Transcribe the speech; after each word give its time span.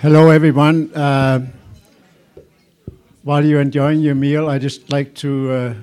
Hello, 0.00 0.28
everyone. 0.28 0.92
Uh, 0.92 1.46
while 3.22 3.42
you're 3.42 3.62
enjoying 3.62 4.00
your 4.00 4.14
meal, 4.14 4.46
I 4.46 4.58
just 4.58 4.92
like 4.92 5.14
to 5.14 5.50
uh, 5.50 5.74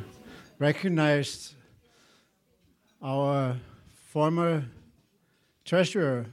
recognize 0.60 1.56
our 3.02 3.58
former 4.12 4.66
treasurer. 5.66 6.28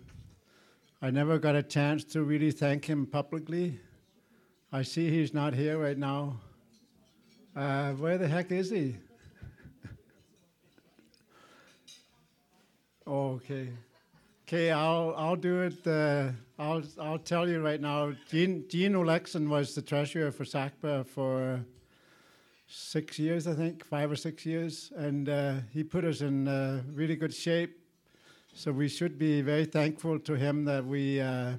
I 1.01 1.11
never 1.11 1.39
got 1.39 1.57
a 1.57 1.63
chance 1.63 2.05
to 2.13 2.23
really 2.23 2.51
thank 2.51 2.85
him 2.85 3.07
publicly. 3.07 3.81
I 4.71 4.83
see 4.83 5.09
he's 5.09 5.33
not 5.33 5.55
here 5.55 5.79
right 5.79 5.97
now. 5.97 6.39
Uh, 7.57 7.93
where 7.93 8.19
the 8.19 8.29
heck 8.29 8.53
is 8.53 8.69
he? 8.69 8.97
oh, 13.07 13.29
okay. 13.37 13.71
Okay, 14.53 14.73
I'll 14.73 15.15
I'll 15.17 15.37
do 15.37 15.61
it. 15.61 15.87
Uh, 15.87 16.33
I'll 16.59 16.83
I'll 17.01 17.21
tell 17.21 17.49
you 17.49 17.61
right 17.61 17.81
now. 17.81 18.13
Gene 18.29 18.65
Gene 18.69 18.95
Olexon 18.95 19.49
was 19.49 19.77
the 19.77 19.81
treasurer 19.81 20.33
for 20.33 20.43
SACPA 20.43 21.07
for 21.07 21.65
six 22.67 23.17
years, 23.17 23.47
I 23.47 23.55
think, 23.55 23.85
five 23.85 24.11
or 24.11 24.17
six 24.17 24.45
years, 24.45 24.91
and 24.97 25.29
uh, 25.29 25.53
he 25.73 25.85
put 25.85 26.05
us 26.05 26.21
in 26.21 26.49
uh, 26.49 26.83
really 26.93 27.15
good 27.15 27.33
shape. 27.33 27.79
So 28.53 28.73
we 28.73 28.89
should 28.89 29.21
be 29.21 29.41
very 29.41 29.67
thankful 29.67 30.19
to 30.19 30.35
him 30.35 30.65
that 30.65 30.85
we 30.85 31.21
uh, 31.21 31.53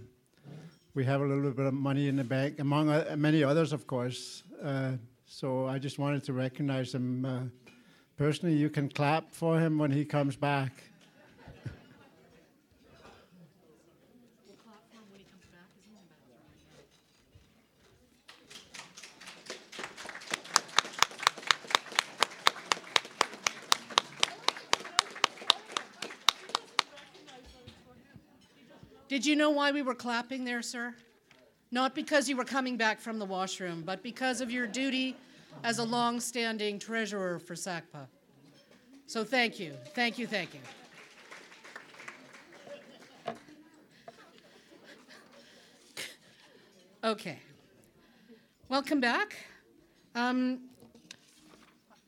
we 0.94 1.06
have 1.06 1.22
a 1.22 1.26
little 1.26 1.52
bit 1.52 1.68
of 1.68 1.74
money 1.74 2.10
in 2.10 2.18
the 2.18 2.26
bank, 2.26 2.60
among 2.60 2.88
many 3.18 3.42
others, 3.42 3.72
of 3.72 3.88
course. 3.88 4.44
Uh, 4.62 4.98
so 5.26 5.66
I 5.66 5.80
just 5.80 5.98
wanted 5.98 6.26
to 6.26 6.34
recognize 6.34 6.94
him 6.94 7.24
uh, 7.24 7.40
personally. 8.18 8.58
You 8.58 8.70
can 8.70 8.90
clap 8.90 9.32
for 9.32 9.62
him 9.62 9.78
when 9.78 9.92
he 9.92 10.04
comes 10.04 10.36
back. 10.36 10.91
Did 29.12 29.26
you 29.26 29.36
know 29.36 29.50
why 29.50 29.74
we 29.74 29.82
were 29.82 29.94
clapping 29.94 30.46
there, 30.46 30.62
sir? 30.62 30.96
Not 31.70 31.94
because 31.94 32.30
you 32.30 32.38
were 32.38 32.46
coming 32.46 32.78
back 32.78 33.02
from 33.02 33.20
the 33.20 33.26
washroom, 33.26 33.84
but 33.86 34.02
because 34.02 34.40
of 34.40 34.50
your 34.50 34.66
duty 34.66 35.18
as 35.66 35.80
a 35.80 35.84
long 35.84 36.22
standing 36.22 36.80
treasurer 36.80 37.38
for 37.38 37.54
SACPA. 37.54 38.08
So 39.08 39.26
thank 39.26 39.60
you, 39.60 39.74
thank 39.94 40.18
you, 40.18 40.28
thank 40.28 40.52
you. 40.54 40.62
Okay. 47.04 47.38
Welcome 48.70 49.02
back. 49.02 49.36
Um, 50.16 50.70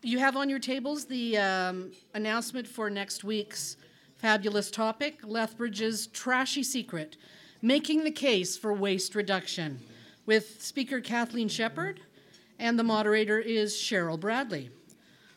you 0.04 0.20
have 0.20 0.38
on 0.38 0.50
your 0.50 0.60
tables 0.60 1.04
the 1.04 1.38
um, 1.38 1.92
announcement 2.14 2.66
for 2.66 2.90
next 2.90 3.26
week's 3.26 3.76
Fabulous 4.24 4.72
topic 4.72 5.20
Lethbridge's 5.26 6.08
trashy 6.08 6.64
secret 6.64 7.18
making 7.62 8.06
the 8.06 8.12
case 8.12 8.56
for 8.56 8.72
waste 8.72 9.16
reduction 9.16 9.82
with 10.26 10.64
speaker 10.64 11.02
Kathleen 11.02 11.50
Shepard, 11.50 12.00
and 12.58 12.80
the 12.80 12.86
moderator 12.86 13.38
is 13.38 13.74
Cheryl 13.74 14.18
Bradley. 14.18 14.70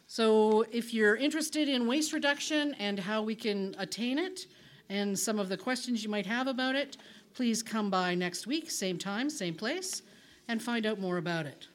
So, 0.07 0.65
if 0.71 0.95
you're 0.95 1.17
interested 1.17 1.69
in 1.69 1.89
waste 1.89 2.13
reduction 2.13 2.75
and 2.75 2.97
how 2.97 3.23
we 3.23 3.35
can 3.35 3.75
attain 3.77 4.21
it, 4.21 4.47
and 4.89 5.19
some 5.19 5.41
of 5.41 5.49
the 5.49 5.57
questions 5.57 6.05
you 6.05 6.09
might 6.09 6.27
have 6.27 6.47
about 6.47 6.77
it, 6.77 6.97
please 7.35 7.65
come 7.65 7.91
by 7.91 8.15
next 8.15 8.47
week, 8.47 8.71
same 8.71 8.99
time, 8.99 9.29
same 9.29 9.57
place, 9.57 10.03
and 10.47 10.63
find 10.63 10.87
out 10.87 11.01
more 11.01 11.17
about 11.17 11.45
it. 11.45 11.67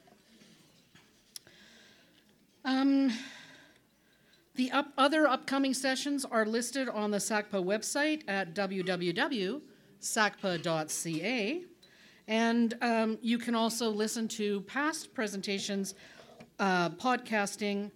Um, 2.63 3.11
the 4.55 4.71
up, 4.71 4.87
other 4.97 5.27
upcoming 5.27 5.73
sessions 5.73 6.25
are 6.25 6.45
listed 6.45 6.89
on 6.89 7.11
the 7.11 7.17
SACPA 7.19 7.63
website 7.63 8.23
at 8.27 8.53
www.sacpa.ca. 8.53 9.61
And 12.27 12.73
um, 12.81 13.17
you 13.21 13.37
can 13.37 13.55
also 13.55 13.89
listen 13.89 14.27
to 14.29 14.61
past 14.61 15.13
presentations, 15.13 15.95
uh, 16.59 16.89
podcasting, 16.91 17.91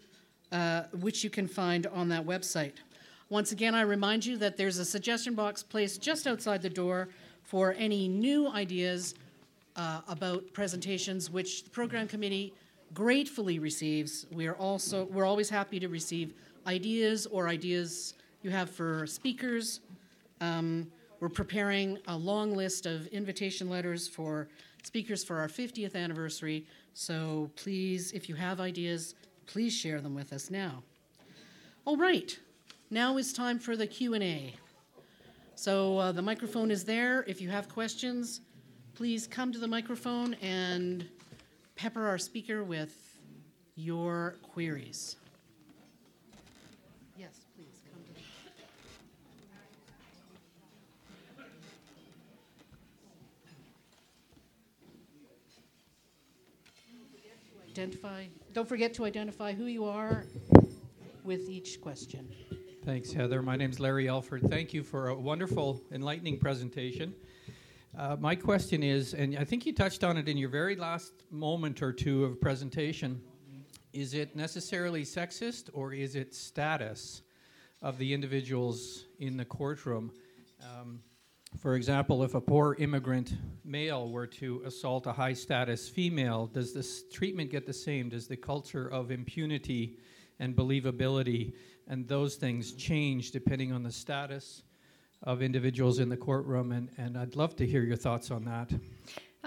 uh, 0.52 0.84
which 1.00 1.24
you 1.24 1.30
can 1.30 1.48
find 1.48 1.88
on 1.88 2.10
that 2.10 2.26
website. 2.26 2.74
Once 3.30 3.52
again, 3.52 3.76
I 3.76 3.82
remind 3.82 4.26
you 4.26 4.38
that 4.38 4.56
there's 4.56 4.78
a 4.78 4.86
suggestion 4.86 5.36
box 5.36 5.64
placed 5.64 6.02
just 6.02 6.28
outside 6.28 6.62
the 6.62 6.70
door 6.70 7.10
for 7.44 7.76
any 7.78 8.08
new 8.08 8.48
ideas 8.48 9.16
uh, 9.76 10.02
about 10.08 10.54
presentations, 10.54 11.30
which 11.30 11.64
the 11.64 11.70
program 11.70 12.08
committee 12.08 12.54
gratefully 12.96 13.60
receives. 13.60 14.26
We 14.32 14.48
are 14.48 14.56
also 14.56 15.06
we're 15.06 15.26
always 15.26 15.50
happy 15.50 15.80
to 15.80 15.88
receive 15.88 16.34
ideas 16.66 17.28
or 17.28 17.48
ideas 17.48 18.16
you 18.42 18.50
have 18.50 18.70
for 18.70 19.06
speakers. 19.06 19.82
Um, 20.42 20.88
we're 21.20 21.30
preparing 21.30 22.00
a 22.08 22.18
long 22.18 22.56
list 22.56 22.86
of 22.86 23.08
invitation 23.08 23.70
letters 23.70 24.08
for 24.08 24.48
speakers 24.84 25.24
for 25.24 25.40
our 25.40 25.48
50th 25.48 25.96
anniversary. 25.96 26.66
So 26.94 27.52
please, 27.56 28.12
if 28.14 28.30
you 28.30 28.36
have 28.36 28.60
ideas, 28.60 29.16
please 29.46 29.74
share 29.74 30.02
them 30.02 30.16
with 30.16 30.32
us 30.32 30.50
now. 30.50 30.82
All 31.84 31.98
right, 31.98 32.38
now 32.90 33.18
is 33.18 33.34
time 33.34 33.60
for 33.60 33.76
the 33.76 33.88
Q&A. 33.88 34.56
So 35.56 35.98
uh, 35.98 36.12
the 36.12 36.22
microphone 36.22 36.72
is 36.72 36.84
there. 36.84 37.24
If 37.28 37.42
you 37.42 37.50
have 37.50 37.70
questions, 37.70 38.42
please 38.94 39.28
come 39.28 39.52
to 39.52 39.60
the 39.60 39.68
microphone 39.68 40.36
and 40.36 41.08
pepper 41.76 42.08
our 42.08 42.18
speaker 42.18 42.64
with 42.64 43.20
your 43.76 44.36
queries. 44.42 45.18
Yes, 47.18 47.42
please. 47.56 47.68
Identify, 57.70 58.26
don't 58.54 58.68
forget 58.68 58.94
to 58.94 59.04
identify 59.04 59.52
who 59.52 59.66
you 59.66 59.84
are 59.84 60.24
with 61.26 61.50
each 61.50 61.82
question. 61.82 62.30
Thanks, 62.86 63.12
Heather. 63.12 63.42
My 63.42 63.58
name 63.58 63.72
is 63.72 63.80
Larry 63.80 64.08
Elford. 64.08 64.44
Thank 64.50 64.74
you 64.74 64.84
for 64.84 65.10
a 65.10 65.16
wonderful, 65.16 65.82
enlightening 65.92 66.38
presentation. 66.38 67.14
Uh, 67.98 68.18
my 68.20 68.36
question 68.36 68.84
is, 68.84 69.14
and 69.14 69.38
I 69.38 69.46
think 69.46 69.66
you 69.66 69.72
touched 69.72 70.04
on 70.04 70.18
it 70.18 70.28
in 70.28 70.36
your 70.36 70.50
very 70.50 70.76
last 70.76 71.14
moment 71.32 71.82
or 71.82 71.94
two 71.94 72.26
of 72.26 72.42
presentation, 72.42 73.22
is 73.94 74.14
it 74.14 74.36
necessarily 74.36 75.04
sexist 75.04 75.70
or 75.72 75.94
is 75.94 76.16
it 76.16 76.36
status 76.36 77.22
of 77.82 77.98
the 77.98 78.14
individuals 78.14 79.06
in 79.20 79.38
the 79.38 79.46
courtroom? 79.46 80.12
Um, 80.62 81.00
for 81.58 81.76
example, 81.76 82.22
if 82.24 82.36
a 82.36 82.42
poor 82.42 82.76
immigrant 82.80 83.34
male 83.64 84.10
were 84.10 84.28
to 84.28 84.62
assault 84.66 85.08
a 85.08 85.14
high 85.14 85.34
status 85.34 85.88
female, 85.88 86.48
does 86.48 86.74
this 86.74 87.04
treatment 87.14 87.50
get 87.50 87.66
the 87.66 87.74
same? 87.74 88.10
Does 88.10 88.28
the 88.28 88.36
culture 88.36 88.90
of 88.90 89.10
impunity 89.10 90.00
and 90.40 90.54
believability 90.54 91.54
and 91.88 92.06
those 92.10 92.36
things 92.36 92.74
change 92.74 93.32
depending 93.32 93.72
on 93.72 93.84
the 93.84 93.92
status 93.92 94.64
of 95.26 95.42
individuals 95.42 96.00
in 96.00 96.10
the 96.10 96.18
courtroom? 96.18 96.72
And, 96.72 96.90
and 96.98 97.18
I'd 97.18 97.36
love 97.36 97.56
to 97.58 97.66
hear 97.66 97.84
your 97.84 97.98
thoughts 97.98 98.32
on 98.32 98.46
that. 98.46 98.72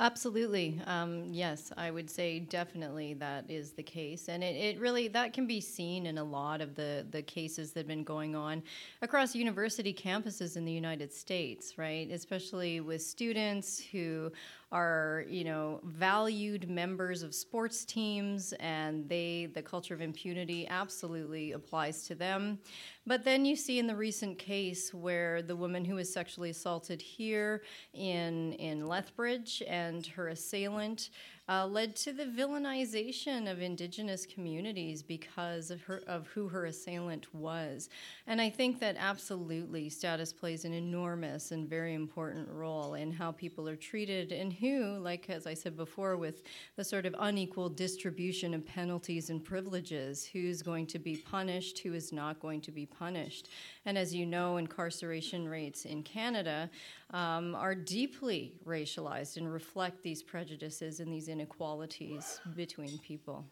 Absolutely. 0.00 0.80
Um, 0.86 1.24
yes, 1.32 1.72
I 1.76 1.90
would 1.90 2.08
say 2.08 2.38
definitely 2.38 3.14
that 3.14 3.50
is 3.50 3.72
the 3.72 3.82
case. 3.82 4.28
And 4.28 4.44
it, 4.44 4.54
it 4.54 4.78
really, 4.78 5.08
that 5.08 5.32
can 5.32 5.44
be 5.44 5.60
seen 5.60 6.06
in 6.06 6.18
a 6.18 6.24
lot 6.24 6.60
of 6.60 6.76
the, 6.76 7.04
the 7.10 7.20
cases 7.20 7.72
that 7.72 7.80
have 7.80 7.88
been 7.88 8.04
going 8.04 8.36
on 8.36 8.62
across 9.02 9.34
university 9.34 9.92
campuses 9.92 10.56
in 10.56 10.64
the 10.64 10.70
United 10.70 11.12
States, 11.12 11.76
right? 11.78 12.08
Especially 12.12 12.80
with 12.80 13.02
students 13.02 13.82
who 13.90 14.30
are 14.70 15.24
you 15.28 15.44
know 15.44 15.80
valued 15.84 16.68
members 16.68 17.22
of 17.22 17.34
sports 17.34 17.84
teams 17.84 18.52
and 18.60 19.08
they 19.08 19.48
the 19.54 19.62
culture 19.62 19.94
of 19.94 20.00
impunity 20.00 20.66
absolutely 20.68 21.52
applies 21.52 22.04
to 22.06 22.14
them. 22.14 22.58
But 23.06 23.24
then 23.24 23.44
you 23.44 23.56
see 23.56 23.78
in 23.78 23.86
the 23.86 23.96
recent 23.96 24.38
case 24.38 24.92
where 24.92 25.40
the 25.40 25.56
woman 25.56 25.84
who 25.84 25.94
was 25.94 26.12
sexually 26.12 26.50
assaulted 26.50 27.00
here 27.00 27.62
in 27.94 28.52
in 28.54 28.86
Lethbridge 28.86 29.62
and 29.66 30.06
her 30.06 30.28
assailant 30.28 31.10
uh, 31.48 31.66
led 31.66 31.96
to 31.96 32.12
the 32.12 32.24
villainization 32.24 33.50
of 33.50 33.62
indigenous 33.62 34.26
communities 34.26 35.02
because 35.02 35.70
of, 35.70 35.80
her, 35.82 36.02
of 36.06 36.26
who 36.28 36.48
her 36.48 36.66
assailant 36.66 37.34
was. 37.34 37.88
And 38.26 38.40
I 38.40 38.50
think 38.50 38.80
that 38.80 38.96
absolutely 38.98 39.88
status 39.88 40.32
plays 40.32 40.64
an 40.64 40.74
enormous 40.74 41.50
and 41.50 41.68
very 41.68 41.94
important 41.94 42.48
role 42.50 42.94
in 42.94 43.12
how 43.12 43.32
people 43.32 43.66
are 43.68 43.76
treated 43.76 44.30
and 44.30 44.52
who, 44.52 44.98
like 44.98 45.30
as 45.30 45.46
I 45.46 45.54
said 45.54 45.76
before, 45.76 46.16
with 46.16 46.42
the 46.76 46.84
sort 46.84 47.06
of 47.06 47.14
unequal 47.18 47.70
distribution 47.70 48.52
of 48.52 48.66
penalties 48.66 49.30
and 49.30 49.42
privileges, 49.42 50.28
who's 50.30 50.60
going 50.60 50.86
to 50.88 50.98
be 50.98 51.16
punished, 51.16 51.78
who 51.78 51.94
is 51.94 52.12
not 52.12 52.40
going 52.40 52.60
to 52.62 52.70
be 52.70 52.84
punished. 52.84 53.48
And 53.86 53.96
as 53.96 54.14
you 54.14 54.26
know, 54.26 54.58
incarceration 54.58 55.48
rates 55.48 55.86
in 55.86 56.02
Canada 56.02 56.68
um, 57.10 57.54
are 57.54 57.74
deeply 57.74 58.54
racialized 58.66 59.36
and 59.36 59.50
reflect 59.50 60.02
these 60.02 60.22
prejudices 60.22 61.00
and 61.00 61.12
these 61.12 61.28
inequalities 61.28 62.40
between 62.54 62.98
people. 62.98 63.44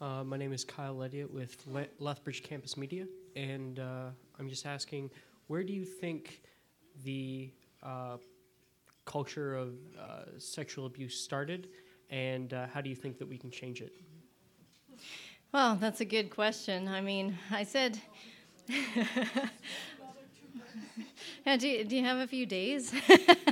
Uh, 0.00 0.22
my 0.22 0.36
name 0.36 0.52
is 0.52 0.64
Kyle 0.64 0.94
Lediot 0.94 1.30
with 1.30 1.56
Le- 1.66 1.88
Lethbridge 1.98 2.42
Campus 2.42 2.76
Media, 2.76 3.06
and 3.34 3.80
uh, 3.80 4.10
I'm 4.38 4.48
just 4.48 4.64
asking, 4.64 5.10
where 5.48 5.64
do 5.64 5.72
you 5.72 5.84
think 5.84 6.42
the 7.04 7.50
uh, 7.82 8.16
culture 9.04 9.56
of 9.56 9.74
uh, 9.98 10.38
sexual 10.38 10.86
abuse 10.86 11.18
started, 11.18 11.68
and 12.10 12.54
uh, 12.54 12.68
how 12.72 12.80
do 12.80 12.88
you 12.88 12.96
think 12.96 13.18
that 13.18 13.28
we 13.28 13.36
can 13.36 13.50
change 13.50 13.82
it? 13.82 13.92
Well, 15.52 15.76
that's 15.76 16.00
a 16.00 16.04
good 16.04 16.30
question. 16.30 16.88
I 16.88 17.00
mean, 17.00 17.36
I 17.50 17.64
said. 17.64 18.00
yeah, 21.46 21.56
do, 21.56 21.68
you, 21.68 21.84
do 21.84 21.96
you 21.96 22.04
have 22.04 22.18
a 22.18 22.26
few 22.26 22.46
days? 22.46 22.92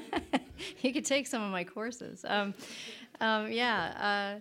you 0.80 0.92
could 0.92 1.04
take 1.04 1.26
some 1.26 1.42
of 1.42 1.50
my 1.50 1.64
courses. 1.64 2.24
Um, 2.26 2.54
um, 3.20 3.50
yeah. 3.50 4.40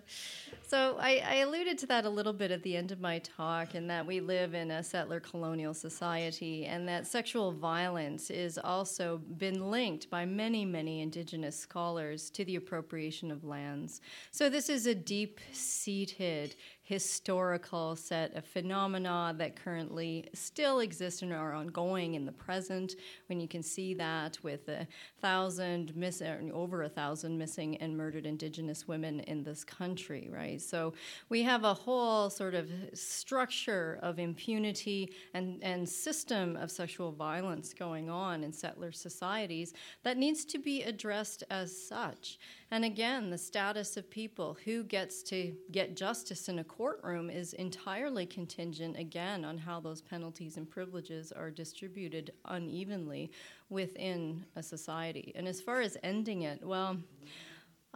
so 0.66 0.96
I, 0.98 1.22
I, 1.24 1.34
alluded 1.36 1.78
to 1.78 1.86
that 1.86 2.04
a 2.04 2.10
little 2.10 2.32
bit 2.32 2.50
at 2.50 2.62
the 2.64 2.76
end 2.76 2.90
of 2.90 3.00
my 3.00 3.20
talk, 3.20 3.76
in 3.76 3.86
that 3.86 4.04
we 4.04 4.18
live 4.20 4.52
in 4.52 4.72
a 4.72 4.82
settler 4.82 5.20
colonial 5.20 5.72
society, 5.72 6.66
and 6.66 6.88
that 6.88 7.06
sexual 7.06 7.52
violence 7.52 8.30
is 8.30 8.58
also 8.58 9.18
been 9.38 9.70
linked 9.70 10.10
by 10.10 10.24
many, 10.24 10.64
many 10.64 11.02
indigenous 11.02 11.56
scholars 11.56 12.30
to 12.30 12.44
the 12.44 12.56
appropriation 12.56 13.30
of 13.30 13.44
lands. 13.44 14.00
So 14.32 14.50
this 14.50 14.68
is 14.68 14.86
a 14.86 14.94
deep-seated 14.94 16.56
historical 16.86 17.96
set 17.96 18.32
of 18.36 18.44
phenomena 18.44 19.34
that 19.36 19.56
currently 19.56 20.24
still 20.34 20.78
exist 20.78 21.22
and 21.22 21.32
are 21.32 21.52
ongoing 21.52 22.14
in 22.14 22.24
the 22.24 22.30
present. 22.30 22.94
When 23.26 23.40
you 23.40 23.48
can 23.48 23.64
see 23.64 23.92
that 23.94 24.38
with 24.44 24.68
a 24.68 24.86
thousand 25.20 25.96
miss, 25.96 26.22
over 26.22 26.84
a 26.84 26.88
thousand 26.88 27.36
missing 27.36 27.76
and 27.78 27.96
murdered 27.96 28.24
Indigenous 28.24 28.86
women 28.86 29.18
in 29.20 29.42
this 29.42 29.64
country, 29.64 30.28
right? 30.32 30.62
So 30.62 30.94
we 31.28 31.42
have 31.42 31.64
a 31.64 31.74
whole 31.74 32.30
sort 32.30 32.54
of 32.54 32.70
structure 32.94 33.98
of 34.00 34.20
impunity 34.20 35.12
and, 35.34 35.58
and 35.64 35.88
system 35.88 36.54
of 36.54 36.70
sexual 36.70 37.10
violence 37.10 37.74
going 37.74 38.08
on 38.08 38.44
in 38.44 38.52
settler 38.52 38.92
societies 38.92 39.74
that 40.04 40.18
needs 40.18 40.44
to 40.44 40.58
be 40.60 40.84
addressed 40.84 41.42
as 41.50 41.76
such. 41.76 42.38
And 42.70 42.84
again, 42.84 43.30
the 43.30 43.38
status 43.38 43.96
of 43.96 44.08
people 44.08 44.56
who 44.64 44.84
gets 44.84 45.22
to 45.24 45.52
get 45.72 45.96
justice 45.96 46.48
in 46.48 46.60
a 46.60 46.64
courtroom 46.76 47.30
is 47.30 47.54
entirely 47.54 48.26
contingent, 48.26 48.98
again, 48.98 49.44
on 49.44 49.56
how 49.56 49.80
those 49.80 50.02
penalties 50.02 50.56
and 50.56 50.68
privileges 50.68 51.32
are 51.32 51.50
distributed 51.50 52.32
unevenly 52.46 53.30
within 53.70 54.44
a 54.56 54.62
society. 54.62 55.32
And 55.34 55.48
as 55.48 55.60
far 55.60 55.80
as 55.80 55.96
ending 56.02 56.42
it, 56.42 56.60
well, 56.62 56.98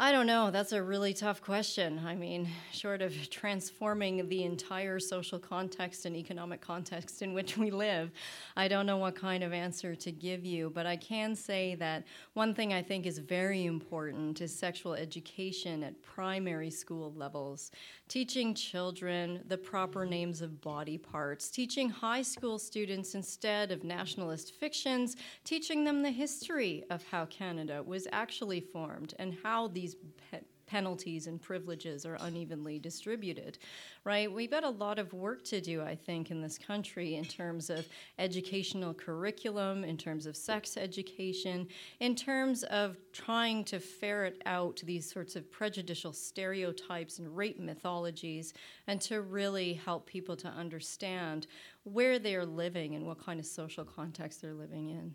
I 0.02 0.12
don't 0.12 0.26
know. 0.26 0.50
That's 0.50 0.72
a 0.72 0.82
really 0.82 1.12
tough 1.12 1.42
question. 1.42 2.00
I 2.06 2.14
mean, 2.14 2.48
short 2.72 3.02
of 3.02 3.28
transforming 3.28 4.26
the 4.30 4.44
entire 4.44 4.98
social 4.98 5.38
context 5.38 6.06
and 6.06 6.16
economic 6.16 6.62
context 6.62 7.20
in 7.20 7.34
which 7.34 7.58
we 7.58 7.70
live, 7.70 8.10
I 8.56 8.66
don't 8.66 8.86
know 8.86 8.96
what 8.96 9.14
kind 9.14 9.44
of 9.44 9.52
answer 9.52 9.94
to 9.94 10.10
give 10.10 10.42
you. 10.42 10.70
But 10.74 10.86
I 10.86 10.96
can 10.96 11.36
say 11.36 11.74
that 11.80 12.04
one 12.32 12.54
thing 12.54 12.72
I 12.72 12.80
think 12.80 13.04
is 13.04 13.18
very 13.18 13.66
important 13.66 14.40
is 14.40 14.58
sexual 14.58 14.94
education 14.94 15.82
at 15.82 16.00
primary 16.00 16.70
school 16.70 17.12
levels. 17.14 17.70
Teaching 18.08 18.54
children 18.54 19.42
the 19.48 19.58
proper 19.58 20.06
names 20.06 20.40
of 20.40 20.62
body 20.62 20.96
parts, 20.96 21.50
teaching 21.50 21.90
high 21.90 22.22
school 22.22 22.58
students 22.58 23.14
instead 23.14 23.70
of 23.70 23.84
nationalist 23.84 24.54
fictions, 24.54 25.16
teaching 25.44 25.84
them 25.84 26.02
the 26.02 26.10
history 26.10 26.84
of 26.88 27.04
how 27.10 27.26
Canada 27.26 27.82
was 27.82 28.08
actually 28.12 28.60
formed 28.60 29.12
and 29.18 29.36
how 29.42 29.68
these 29.68 29.89
these 29.94 30.10
pe- 30.30 30.40
penalties 30.66 31.26
and 31.26 31.42
privileges 31.42 32.06
are 32.06 32.16
unevenly 32.20 32.78
distributed, 32.78 33.58
right? 34.04 34.30
We've 34.32 34.50
got 34.50 34.62
a 34.62 34.70
lot 34.70 35.00
of 35.00 35.12
work 35.12 35.42
to 35.46 35.60
do, 35.60 35.82
I 35.82 35.96
think, 35.96 36.30
in 36.30 36.40
this 36.40 36.58
country 36.58 37.16
in 37.16 37.24
terms 37.24 37.70
of 37.70 37.88
educational 38.20 38.94
curriculum, 38.94 39.82
in 39.82 39.96
terms 39.96 40.26
of 40.26 40.36
sex 40.36 40.76
education, 40.76 41.66
in 41.98 42.14
terms 42.14 42.62
of 42.64 42.96
trying 43.12 43.64
to 43.64 43.80
ferret 43.80 44.40
out 44.46 44.80
these 44.84 45.10
sorts 45.10 45.34
of 45.34 45.50
prejudicial 45.50 46.12
stereotypes 46.12 47.18
and 47.18 47.36
rape 47.36 47.58
mythologies, 47.58 48.54
and 48.86 49.00
to 49.00 49.22
really 49.22 49.74
help 49.74 50.06
people 50.06 50.36
to 50.36 50.48
understand 50.48 51.48
where 51.82 52.20
they're 52.20 52.46
living 52.46 52.94
and 52.94 53.04
what 53.04 53.18
kind 53.18 53.40
of 53.40 53.46
social 53.46 53.84
context 53.84 54.40
they're 54.40 54.54
living 54.54 54.90
in. 54.90 55.12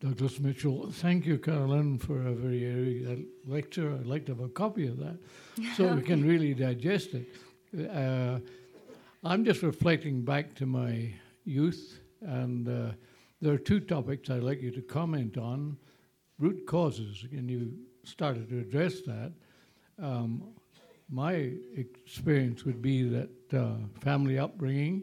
Douglas 0.00 0.38
Mitchell. 0.38 0.90
Thank 0.92 1.26
you, 1.26 1.38
Carolyn, 1.38 1.98
for 1.98 2.24
a 2.24 2.32
very 2.32 2.64
airy 2.64 3.26
lecture. 3.44 3.92
I'd 3.94 4.06
like 4.06 4.26
to 4.26 4.32
have 4.34 4.44
a 4.44 4.48
copy 4.48 4.86
of 4.86 4.96
that 4.98 5.18
so 5.76 5.92
we 5.92 6.02
can 6.02 6.24
really 6.28 6.54
digest 6.54 7.10
it. 7.14 7.26
Uh, 7.90 8.38
I'm 9.24 9.44
just 9.44 9.62
reflecting 9.62 10.22
back 10.24 10.54
to 10.56 10.66
my 10.66 11.12
youth, 11.44 11.98
and 12.20 12.68
uh, 12.68 12.92
there 13.40 13.52
are 13.52 13.58
two 13.58 13.80
topics 13.80 14.30
I'd 14.30 14.44
like 14.44 14.62
you 14.62 14.70
to 14.70 14.82
comment 14.82 15.36
on 15.36 15.76
root 16.38 16.64
causes, 16.66 17.24
and 17.32 17.50
you 17.50 17.72
started 18.04 18.48
to 18.50 18.60
address 18.60 19.00
that. 19.02 19.32
Um, 20.00 20.44
my 21.10 21.50
experience 21.74 22.64
would 22.64 22.80
be 22.80 23.02
that 23.08 23.30
uh, 23.58 23.72
family 24.00 24.38
upbringing 24.38 25.02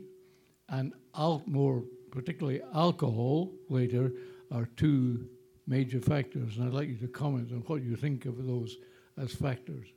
and 0.69 0.93
al- 1.17 1.43
more 1.45 1.83
particularly 2.11 2.61
alcohol 2.73 3.51
later 3.69 4.11
are 4.51 4.67
two 4.77 5.27
major 5.67 5.99
factors, 5.99 6.57
and 6.57 6.67
I'd 6.67 6.73
like 6.73 6.89
you 6.89 6.97
to 6.97 7.07
comment 7.07 7.51
on 7.51 7.59
what 7.67 7.83
you 7.83 7.95
think 7.95 8.25
of 8.25 8.45
those 8.45 8.77
as 9.17 9.33
factors. 9.33 9.87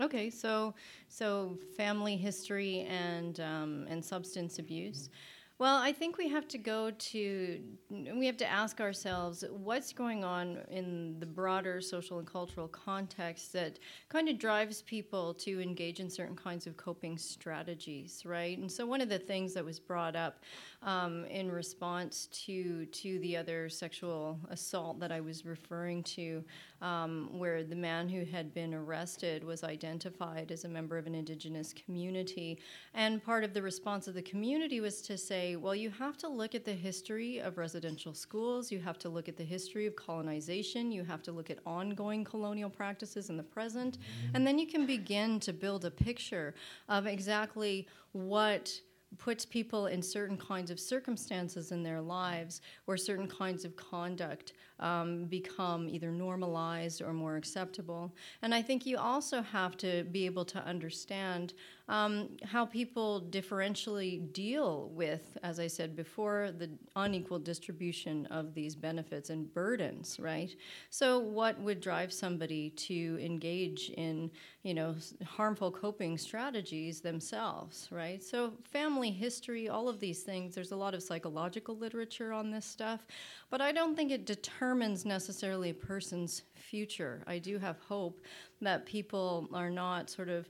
Okay, 0.00 0.28
so 0.28 0.74
so 1.08 1.56
family 1.76 2.16
history 2.16 2.80
and 2.88 3.38
um, 3.40 3.86
and 3.88 4.04
substance 4.04 4.58
abuse. 4.58 5.08
Well, 5.56 5.76
I 5.76 5.92
think 5.92 6.18
we 6.18 6.28
have 6.30 6.48
to 6.48 6.58
go 6.58 6.90
to, 6.90 7.60
we 7.88 8.26
have 8.26 8.36
to 8.38 8.46
ask 8.46 8.80
ourselves 8.80 9.44
what's 9.50 9.92
going 9.92 10.24
on 10.24 10.58
in 10.68 11.20
the 11.20 11.26
broader 11.26 11.80
social 11.80 12.18
and 12.18 12.26
cultural 12.26 12.66
context 12.66 13.52
that 13.52 13.78
kind 14.08 14.28
of 14.28 14.36
drives 14.36 14.82
people 14.82 15.32
to 15.34 15.62
engage 15.62 16.00
in 16.00 16.10
certain 16.10 16.34
kinds 16.34 16.66
of 16.66 16.76
coping 16.76 17.16
strategies, 17.16 18.24
right? 18.26 18.58
And 18.58 18.70
so, 18.70 18.84
one 18.84 19.00
of 19.00 19.08
the 19.08 19.20
things 19.20 19.54
that 19.54 19.64
was 19.64 19.78
brought 19.78 20.16
up 20.16 20.42
um, 20.82 21.24
in 21.26 21.52
response 21.52 22.26
to 22.46 22.86
to 22.86 23.20
the 23.20 23.36
other 23.36 23.68
sexual 23.68 24.40
assault 24.50 24.98
that 24.98 25.12
I 25.12 25.20
was 25.20 25.46
referring 25.46 26.02
to, 26.02 26.44
um, 26.84 27.30
where 27.32 27.64
the 27.64 27.74
man 27.74 28.10
who 28.10 28.26
had 28.26 28.52
been 28.52 28.74
arrested 28.74 29.42
was 29.42 29.64
identified 29.64 30.52
as 30.52 30.64
a 30.64 30.68
member 30.68 30.98
of 30.98 31.06
an 31.06 31.14
indigenous 31.14 31.72
community, 31.72 32.58
and 32.92 33.24
part 33.24 33.42
of 33.42 33.54
the 33.54 33.62
response 33.62 34.06
of 34.06 34.12
the 34.12 34.20
community 34.20 34.82
was 34.82 35.00
to 35.00 35.16
say, 35.16 35.56
well, 35.56 35.74
you 35.74 35.88
have 35.88 36.18
to 36.18 36.28
look 36.28 36.54
at 36.54 36.66
the 36.66 36.74
history 36.74 37.38
of 37.38 37.56
residential 37.56 38.12
schools, 38.12 38.70
you 38.70 38.78
have 38.80 38.98
to 38.98 39.08
look 39.08 39.30
at 39.30 39.36
the 39.38 39.42
history 39.42 39.86
of 39.86 39.96
colonization, 39.96 40.92
you 40.92 41.04
have 41.04 41.22
to 41.22 41.32
look 41.32 41.48
at 41.48 41.58
ongoing 41.64 42.22
colonial 42.22 42.68
practices 42.68 43.30
in 43.30 43.38
the 43.38 43.42
present, 43.42 43.96
and 44.34 44.46
then 44.46 44.58
you 44.58 44.66
can 44.66 44.84
begin 44.84 45.40
to 45.40 45.54
build 45.54 45.86
a 45.86 45.90
picture 45.90 46.54
of 46.90 47.06
exactly 47.06 47.88
what 48.12 48.78
puts 49.18 49.44
people 49.44 49.86
in 49.86 50.02
certain 50.02 50.36
kinds 50.36 50.70
of 50.70 50.78
circumstances 50.78 51.72
in 51.72 51.82
their 51.82 52.00
lives 52.00 52.60
where 52.84 52.96
certain 52.96 53.28
kinds 53.28 53.64
of 53.64 53.76
conduct 53.76 54.52
um, 54.80 55.26
become 55.26 55.88
either 55.88 56.10
normalized 56.10 57.00
or 57.02 57.12
more 57.12 57.36
acceptable. 57.36 58.12
And 58.42 58.54
I 58.54 58.62
think 58.62 58.86
you 58.86 58.98
also 58.98 59.42
have 59.42 59.76
to 59.78 60.04
be 60.04 60.26
able 60.26 60.44
to 60.46 60.58
understand 60.64 61.54
um, 61.88 62.30
how 62.42 62.64
people 62.64 63.26
differentially 63.30 64.32
deal 64.32 64.88
with, 64.94 65.36
as 65.42 65.60
I 65.60 65.66
said 65.66 65.94
before, 65.94 66.50
the 66.56 66.70
unequal 66.96 67.38
distribution 67.38 68.24
of 68.26 68.54
these 68.54 68.74
benefits 68.74 69.28
and 69.28 69.52
burdens, 69.52 70.18
right? 70.18 70.54
So, 70.88 71.18
what 71.18 71.60
would 71.60 71.80
drive 71.80 72.10
somebody 72.10 72.70
to 72.70 73.18
engage 73.20 73.90
in, 73.90 74.30
you 74.62 74.72
know, 74.72 74.94
harmful 75.26 75.70
coping 75.70 76.16
strategies 76.16 77.02
themselves, 77.02 77.88
right? 77.90 78.22
So, 78.22 78.54
family 78.64 79.10
history, 79.10 79.68
all 79.68 79.86
of 79.88 80.00
these 80.00 80.22
things, 80.22 80.54
there's 80.54 80.72
a 80.72 80.76
lot 80.76 80.94
of 80.94 81.02
psychological 81.02 81.76
literature 81.76 82.32
on 82.32 82.50
this 82.50 82.64
stuff, 82.64 83.06
but 83.50 83.60
I 83.60 83.72
don't 83.72 83.94
think 83.94 84.10
it 84.10 84.24
determines 84.24 85.04
necessarily 85.04 85.68
a 85.68 85.74
person's 85.74 86.42
future. 86.54 87.22
I 87.26 87.38
do 87.38 87.58
have 87.58 87.78
hope 87.80 88.22
that 88.62 88.86
people 88.86 89.48
are 89.52 89.70
not 89.70 90.08
sort 90.08 90.30
of 90.30 90.48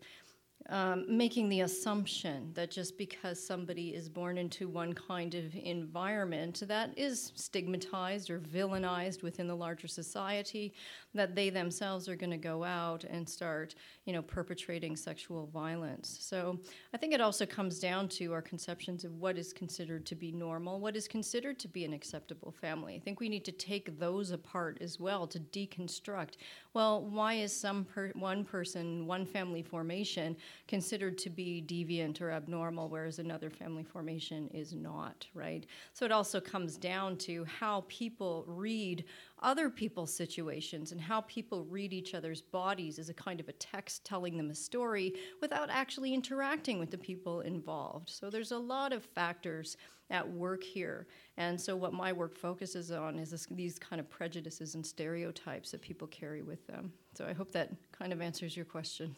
um, 0.71 1.05
making 1.09 1.49
the 1.49 1.61
assumption 1.61 2.51
that 2.55 2.71
just 2.71 2.97
because 2.97 3.45
somebody 3.45 3.95
is 3.95 4.09
born 4.09 4.39
into 4.39 4.67
one 4.69 4.95
kind 4.95 5.35
of 5.35 5.55
environment 5.55 6.63
that 6.67 6.97
is 6.97 7.33
stigmatized 7.35 8.31
or 8.31 8.39
villainized 8.39 9.23
within 9.23 9.47
the 9.47 9.55
larger 9.55 9.89
society, 9.89 10.73
that 11.13 11.35
they 11.35 11.51
themselves 11.51 12.09
are 12.09 12.17
going 12.17 12.31
to 12.31 12.39
go 12.39 12.65
out 12.65 13.05
and 13.05 13.29
start, 13.29 13.75
you 14.07 14.13
know, 14.13 14.23
perpetrating 14.23 14.97
sexual 14.97 15.47
violence. 15.47 16.19
So 16.21 16.59
I 16.95 16.97
think 16.97 17.13
it 17.13 17.21
also 17.21 17.45
comes 17.45 17.79
down 17.79 18.09
to 18.09 18.33
our 18.33 18.43
conceptions 18.43 19.05
of 19.05 19.15
what 19.17 19.37
is 19.37 19.53
considered 19.53 20.07
to 20.07 20.15
be 20.15 20.33
normal, 20.33 20.81
what 20.81 20.97
is 20.97 21.07
considered 21.07 21.59
to 21.59 21.69
be 21.69 21.85
an 21.85 21.93
acceptable 21.93 22.53
family. 22.53 22.95
I 22.95 23.01
think 23.01 23.21
we 23.21 23.29
need 23.29 23.45
to 23.45 23.53
take 23.53 23.99
those 23.99 24.31
apart 24.31 24.79
as 24.81 24.99
well 24.99 25.27
to 25.27 25.39
deconstruct. 25.39 26.37
Well, 26.75 27.05
why 27.05 27.35
is 27.35 27.57
some 27.57 27.85
per- 27.85 28.11
one 28.17 28.45
person, 28.45 29.07
one 29.07 29.25
family 29.27 29.63
formation 29.63 30.37
considered 30.67 31.17
to 31.19 31.31
be 31.31 31.63
deviant 31.65 32.21
or 32.21 32.33
abnormal, 32.33 32.89
whereas 32.89 33.21
another 33.21 33.49
family 33.49 33.85
formation 33.85 34.49
is 34.49 34.75
not, 34.75 35.25
right? 35.35 35.65
So 35.93 36.05
it 36.05 36.11
also 36.11 36.41
comes 36.41 36.77
down 36.77 37.17
to 37.19 37.45
how 37.45 37.85
people 37.87 38.45
read 38.49 39.05
other 39.45 39.69
people's 39.69 40.13
situations 40.13 40.91
and 40.91 41.01
how 41.01 41.21
people 41.23 41.65
read 41.67 41.93
each 41.93 42.15
other's 42.15 42.41
bodies 42.41 42.99
as 42.99 43.11
a 43.11 43.15
kind 43.15 43.39
of 43.39 43.49
a 43.49 43.53
text 43.53 44.05
telling 44.05 44.37
them 44.37 44.51
a 44.51 44.55
story 44.55 45.13
without 45.41 45.69
actually 45.71 46.15
interacting 46.15 46.79
with 46.79 46.91
the 46.91 46.99
people 46.99 47.43
involved. 47.43 48.09
So 48.09 48.31
there's 48.31 48.53
a 48.53 48.59
lot 48.59 48.93
of 48.93 49.05
factors 49.05 49.77
at 50.11 50.29
work 50.29 50.65
here. 50.65 51.07
And 51.37 51.61
so 51.61 51.77
what 51.77 51.93
my 51.93 52.13
work 52.13 52.37
focuses 52.37 52.91
on 52.91 53.19
is 53.19 53.31
this, 53.31 53.47
these 53.51 53.79
kind 53.79 54.01
of 54.01 54.09
prejudices 54.09 54.75
and 54.75 54.85
stereotypes 54.85 55.71
that 55.71 55.83
people 55.83 56.09
carry 56.09 56.43
with 56.43 56.67
them. 56.67 56.93
So 57.15 57.27
I 57.27 57.35
hope 57.35 57.53
that 57.53 57.71
kind 57.93 58.13
of 58.13 58.23
answers 58.23 58.57
your 58.57 58.65
question. 58.65 59.15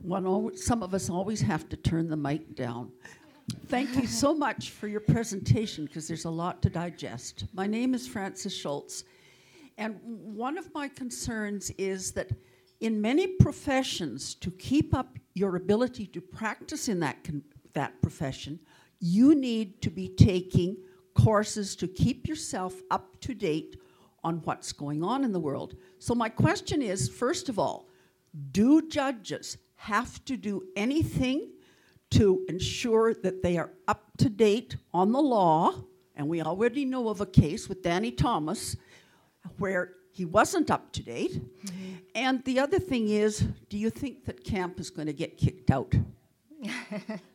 One, 0.00 0.56
some 0.56 0.82
of 0.82 0.94
us 0.94 1.10
always 1.10 1.40
have 1.40 1.68
to 1.70 1.76
turn 1.76 2.08
the 2.08 2.16
mic 2.16 2.54
down. 2.54 2.92
Thank 3.74 3.96
you 3.96 4.06
so 4.06 4.32
much 4.32 4.70
for 4.70 4.86
your 4.86 5.00
presentation 5.00 5.86
because 5.86 6.06
there's 6.06 6.26
a 6.26 6.30
lot 6.30 6.62
to 6.62 6.70
digest. 6.70 7.46
My 7.52 7.66
name 7.66 7.92
is 7.92 8.06
Frances 8.06 8.56
Schultz, 8.56 9.02
and 9.78 9.98
one 10.00 10.56
of 10.56 10.72
my 10.72 10.86
concerns 10.86 11.70
is 11.70 12.12
that 12.12 12.30
in 12.78 13.00
many 13.00 13.26
professions, 13.26 14.36
to 14.36 14.52
keep 14.52 14.94
up 14.94 15.18
your 15.34 15.56
ability 15.56 16.06
to 16.06 16.20
practice 16.20 16.86
in 16.86 17.00
that, 17.00 17.24
con- 17.24 17.42
that 17.72 18.00
profession, 18.00 18.60
you 19.00 19.34
need 19.34 19.82
to 19.82 19.90
be 19.90 20.06
taking 20.06 20.76
courses 21.14 21.74
to 21.74 21.88
keep 21.88 22.28
yourself 22.28 22.80
up 22.92 23.20
to 23.22 23.34
date 23.34 23.76
on 24.22 24.36
what's 24.44 24.72
going 24.72 25.02
on 25.02 25.24
in 25.24 25.32
the 25.32 25.40
world. 25.40 25.74
So, 25.98 26.14
my 26.14 26.28
question 26.28 26.80
is 26.80 27.08
first 27.08 27.48
of 27.48 27.58
all, 27.58 27.88
do 28.52 28.88
judges 28.88 29.58
have 29.74 30.24
to 30.26 30.36
do 30.36 30.62
anything 30.76 31.53
to 32.14 32.44
ensure 32.48 33.14
that 33.14 33.42
they 33.42 33.56
are 33.58 33.70
up 33.88 34.10
to 34.18 34.28
date 34.28 34.76
on 34.92 35.12
the 35.12 35.20
law? 35.20 35.74
And 36.16 36.28
we 36.28 36.42
already 36.42 36.84
know 36.84 37.08
of 37.08 37.20
a 37.20 37.26
case 37.26 37.68
with 37.68 37.82
Danny 37.82 38.10
Thomas 38.10 38.76
where 39.58 39.92
he 40.12 40.24
wasn't 40.24 40.70
up 40.70 40.92
to 40.92 41.02
date. 41.02 41.32
Mm-hmm. 41.32 41.94
And 42.14 42.44
the 42.44 42.60
other 42.60 42.78
thing 42.78 43.08
is, 43.08 43.40
do 43.68 43.76
you 43.76 43.90
think 43.90 44.24
that 44.26 44.44
camp 44.44 44.78
is 44.78 44.90
going 44.90 45.06
to 45.06 45.12
get 45.12 45.36
kicked 45.36 45.70
out? 45.70 45.92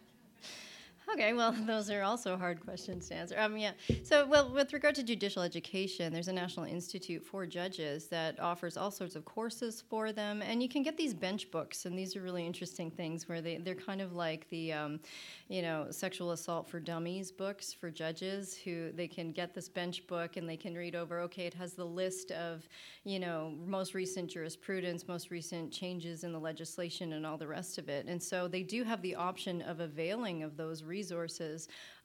Okay, 1.13 1.34
well, 1.34 1.51
those 1.66 1.89
are 1.89 2.04
also 2.04 2.38
hard 2.38 2.60
questions 2.60 3.08
to 3.08 3.16
answer. 3.16 3.36
Um, 3.39 3.58
yeah. 3.58 3.72
So, 4.04 4.28
well, 4.28 4.51
with 4.51 4.74
regard 4.74 4.96
to 4.96 5.04
judicial 5.04 5.42
education, 5.42 6.13
there's 6.13 6.28
a 6.28 6.34
National 6.34 6.66
Institute 6.66 7.24
for 7.24 7.46
Judges 7.46 8.08
that 8.08 8.39
offers 8.39 8.78
all 8.78 8.92
sorts 8.92 9.16
of 9.16 9.25
courses 9.25 9.84
for 9.89 10.12
them, 10.12 10.42
and 10.42 10.62
you 10.62 10.70
can 10.70 10.84
get 10.84 10.98
these 10.98 11.13
bench 11.13 11.50
books, 11.51 11.86
and 11.86 11.98
these 11.98 12.16
are 12.16 12.22
really 12.22 12.46
interesting 12.46 12.92
things 12.92 13.28
where 13.28 13.42
they 13.42 13.58
they're 13.58 13.75
kind 13.75 14.01
of 14.01 14.13
like 14.13 14.48
the, 14.50 14.72
um, 14.74 15.00
you 15.48 15.62
know, 15.62 15.88
sexual 15.89 16.32
assault 16.32 16.70
for 16.70 16.80
dummies 16.80 17.32
books 17.32 17.74
for 17.74 17.89
judges 17.89 18.58
who 18.63 18.92
they 18.92 19.08
can 19.08 19.32
get 19.32 19.54
this 19.54 19.68
bench 19.68 20.06
book 20.08 20.38
and 20.38 20.48
they 20.48 20.58
can 20.58 20.75
read 20.75 20.96
over. 20.96 21.20
Okay, 21.22 21.46
it 21.46 21.54
has 21.54 21.74
the 21.74 21.86
list 21.86 22.32
of, 22.32 22.68
you 23.04 23.20
know, 23.20 23.54
most 23.66 23.94
recent 23.94 24.30
jurisprudence, 24.30 25.08
most 25.08 25.32
recent 25.32 25.72
changes 25.72 26.24
in 26.24 26.32
the 26.32 26.39
legislation, 26.39 27.13
and 27.13 27.25
all 27.25 27.38
the 27.38 27.48
rest 27.48 27.78
of 27.78 27.89
it, 27.89 28.06
and 28.06 28.22
so 28.22 28.48
they 28.48 28.63
do 28.63 28.84
have 28.84 29.01
the 29.01 29.16
option 29.16 29.62
of 29.63 29.80
availing 29.80 30.44
of 30.44 30.56
those 30.56 30.84
resources. 30.84 30.99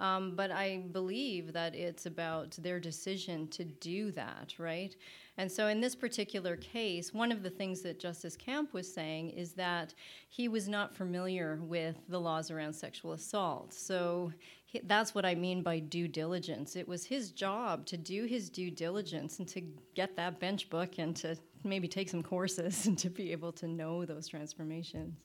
Um, 0.01 0.35
but 0.37 0.51
I 0.51 0.85
believe 0.93 1.53
that 1.53 1.75
it's 1.75 2.07
about 2.07 2.57
their 2.61 2.81
decision 2.81 3.49
to 3.49 3.65
do 3.65 4.11
that, 4.13 4.55
right? 4.59 4.95
And 5.37 5.51
so, 5.51 5.67
in 5.67 5.81
this 5.81 5.95
particular 5.97 6.57
case, 6.57 7.13
one 7.13 7.33
of 7.33 7.43
the 7.43 7.51
things 7.51 7.83
that 7.83 7.99
Justice 7.99 8.37
Camp 8.37 8.73
was 8.73 8.93
saying 8.93 9.31
is 9.31 9.53
that 9.55 9.95
he 10.29 10.49
was 10.49 10.69
not 10.69 10.95
familiar 10.95 11.59
with 11.63 11.97
the 12.09 12.21
laws 12.21 12.51
around 12.51 12.73
sexual 12.73 13.13
assault. 13.13 13.75
So, 13.75 14.33
he, 14.65 14.81
that's 14.85 15.15
what 15.15 15.25
I 15.25 15.35
mean 15.35 15.63
by 15.63 15.81
due 15.81 16.07
diligence. 16.07 16.77
It 16.77 16.87
was 16.87 17.05
his 17.05 17.33
job 17.33 17.85
to 17.87 17.97
do 17.97 18.25
his 18.25 18.49
due 18.49 18.71
diligence 18.71 19.41
and 19.41 19.49
to 19.49 19.63
get 19.95 20.15
that 20.17 20.39
bench 20.39 20.71
book 20.71 20.99
and 20.99 21.17
to 21.17 21.37
maybe 21.65 21.89
take 21.89 22.09
some 22.09 22.23
courses 22.23 22.87
and 22.87 22.97
to 22.99 23.11
be 23.11 23.33
able 23.33 23.53
to 23.53 23.67
know 23.67 24.05
those 24.05 24.29
transformations 24.29 25.17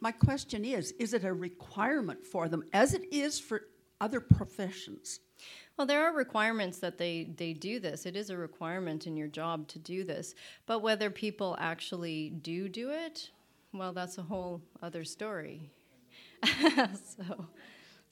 my 0.00 0.12
question 0.12 0.64
is 0.64 0.92
is 0.92 1.14
it 1.14 1.24
a 1.24 1.32
requirement 1.32 2.26
for 2.26 2.48
them 2.48 2.64
as 2.72 2.94
it 2.94 3.12
is 3.12 3.38
for 3.38 3.62
other 4.00 4.20
professions? 4.20 5.20
Well 5.76 5.86
there 5.86 6.04
are 6.04 6.14
requirements 6.14 6.78
that 6.78 6.98
they, 6.98 7.32
they 7.36 7.52
do 7.52 7.80
this. 7.80 8.06
It 8.06 8.16
is 8.16 8.30
a 8.30 8.36
requirement 8.36 9.06
in 9.06 9.16
your 9.16 9.28
job 9.28 9.68
to 9.68 9.78
do 9.78 10.04
this. 10.04 10.34
But 10.66 10.80
whether 10.80 11.10
people 11.10 11.56
actually 11.58 12.30
do 12.30 12.68
do 12.68 12.90
it 12.90 13.30
well 13.72 13.92
that's 13.92 14.18
a 14.18 14.22
whole 14.22 14.62
other 14.82 15.04
story. 15.04 15.70
So 17.04 17.46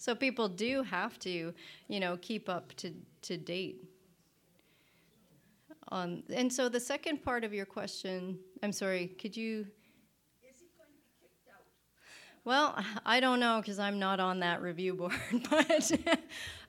so 0.01 0.15
people 0.15 0.49
do 0.49 0.83
have 0.83 1.19
to 1.21 1.53
you 1.89 2.01
know 2.01 2.17
keep 2.19 2.49
up 2.49 2.73
to, 2.75 2.93
to 3.23 3.37
date. 3.37 3.85
On 5.89 6.23
and 6.33 6.53
so 6.53 6.69
the 6.69 6.81
second 6.81 7.25
part 7.25 7.45
of 7.45 7.55
your 7.55 7.65
question 7.65 8.39
i'm 8.63 8.73
sorry 8.73 9.07
could 9.07 9.35
you 9.35 9.67
well, 12.49 12.75
I 13.07 13.21
don't 13.21 13.39
know 13.39 13.61
because 13.61 13.79
I'm 13.79 13.99
not 13.99 14.19
on 14.19 14.41
that 14.41 14.61
review 14.63 14.95
board, 14.95 15.13
but 15.51 15.93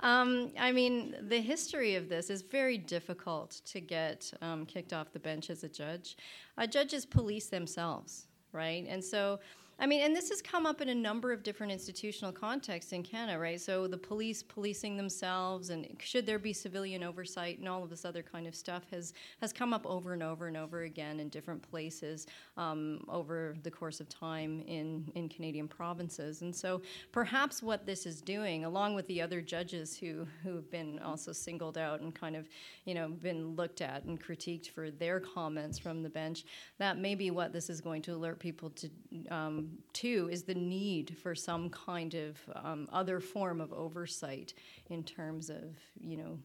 um, 0.01 0.51
I 0.59 0.71
mean, 0.71 1.15
the 1.29 1.39
history 1.39 1.95
of 1.95 2.09
this 2.09 2.29
is 2.29 2.41
very 2.43 2.77
difficult 2.77 3.61
to 3.65 3.79
get 3.79 4.31
um, 4.41 4.65
kicked 4.65 4.93
off 4.93 5.11
the 5.11 5.19
bench 5.19 5.49
as 5.49 5.63
a 5.63 5.69
judge. 5.69 6.17
Uh, 6.57 6.67
judges 6.67 7.05
police 7.05 7.47
themselves, 7.47 8.27
right? 8.51 8.85
And 8.87 9.03
so 9.03 9.39
I 9.81 9.85
mean, 9.85 10.01
and 10.01 10.13
this 10.13 10.27
has 10.27 10.41
come 10.41 10.65
up 10.65 10.81
in 10.81 10.89
a 10.89 10.95
number 10.95 11.31
of 11.31 11.41
different 11.41 11.71
institutional 11.71 12.33
contexts 12.33 12.91
in 12.91 13.01
Canada, 13.01 13.39
right? 13.39 13.61
So 13.61 13.87
the 13.87 13.97
police 13.97 14.43
policing 14.43 14.97
themselves, 14.97 15.69
and 15.69 15.87
should 15.99 16.25
there 16.25 16.37
be 16.37 16.51
civilian 16.51 17.01
oversight, 17.01 17.59
and 17.59 17.69
all 17.69 17.81
of 17.81 17.89
this 17.89 18.03
other 18.03 18.21
kind 18.21 18.45
of 18.45 18.55
stuff 18.55 18.83
has 18.91 19.13
has 19.39 19.53
come 19.53 19.73
up 19.73 19.85
over 19.85 20.11
and 20.11 20.21
over 20.21 20.47
and 20.47 20.57
over 20.57 20.81
again 20.81 21.21
in 21.21 21.29
different 21.29 21.61
places 21.61 22.27
um, 22.57 23.05
over 23.07 23.55
the 23.63 23.71
course 23.71 24.01
of 24.01 24.09
time 24.09 24.61
in 24.67 25.09
in 25.15 25.29
Canadian 25.29 25.69
provinces. 25.69 26.41
And 26.41 26.53
so 26.53 26.81
perhaps 27.13 27.63
what 27.63 27.85
this 27.85 28.05
is 28.05 28.19
doing, 28.19 28.65
along 28.65 28.95
with 28.95 29.07
the 29.07 29.21
other 29.21 29.39
judges 29.39 29.95
who 29.97 30.27
who 30.43 30.55
have 30.55 30.69
been 30.69 30.99
also 30.99 31.31
singled 31.31 31.77
out 31.77 32.01
and 32.01 32.13
kind 32.13 32.35
of 32.35 32.49
you 32.83 32.95
know 32.95 33.07
been 33.07 33.55
looked 33.55 33.79
at 33.79 34.03
and 34.03 34.21
critiqued 34.21 34.71
for 34.71 34.91
their 34.91 35.21
comments 35.21 35.79
from 35.79 36.03
the 36.03 36.09
bench, 36.09 36.43
that 36.79 36.97
may 36.97 37.15
be 37.15 37.31
what 37.31 37.53
this 37.53 37.69
is 37.69 37.79
going 37.79 38.01
to 38.01 38.13
alert 38.13 38.39
people 38.39 38.71
to. 38.71 38.89
Um, 39.29 39.68
two 39.93 40.29
is 40.31 40.43
the 40.43 40.55
need 40.55 41.17
for 41.17 41.35
some 41.35 41.69
kind 41.69 42.13
of 42.13 42.37
um, 42.55 42.87
other 42.91 43.19
form 43.19 43.61
of 43.61 43.71
oversight 43.73 44.53
in 44.89 45.03
terms 45.03 45.49
of 45.49 45.77
you 45.99 46.17
know 46.17 46.39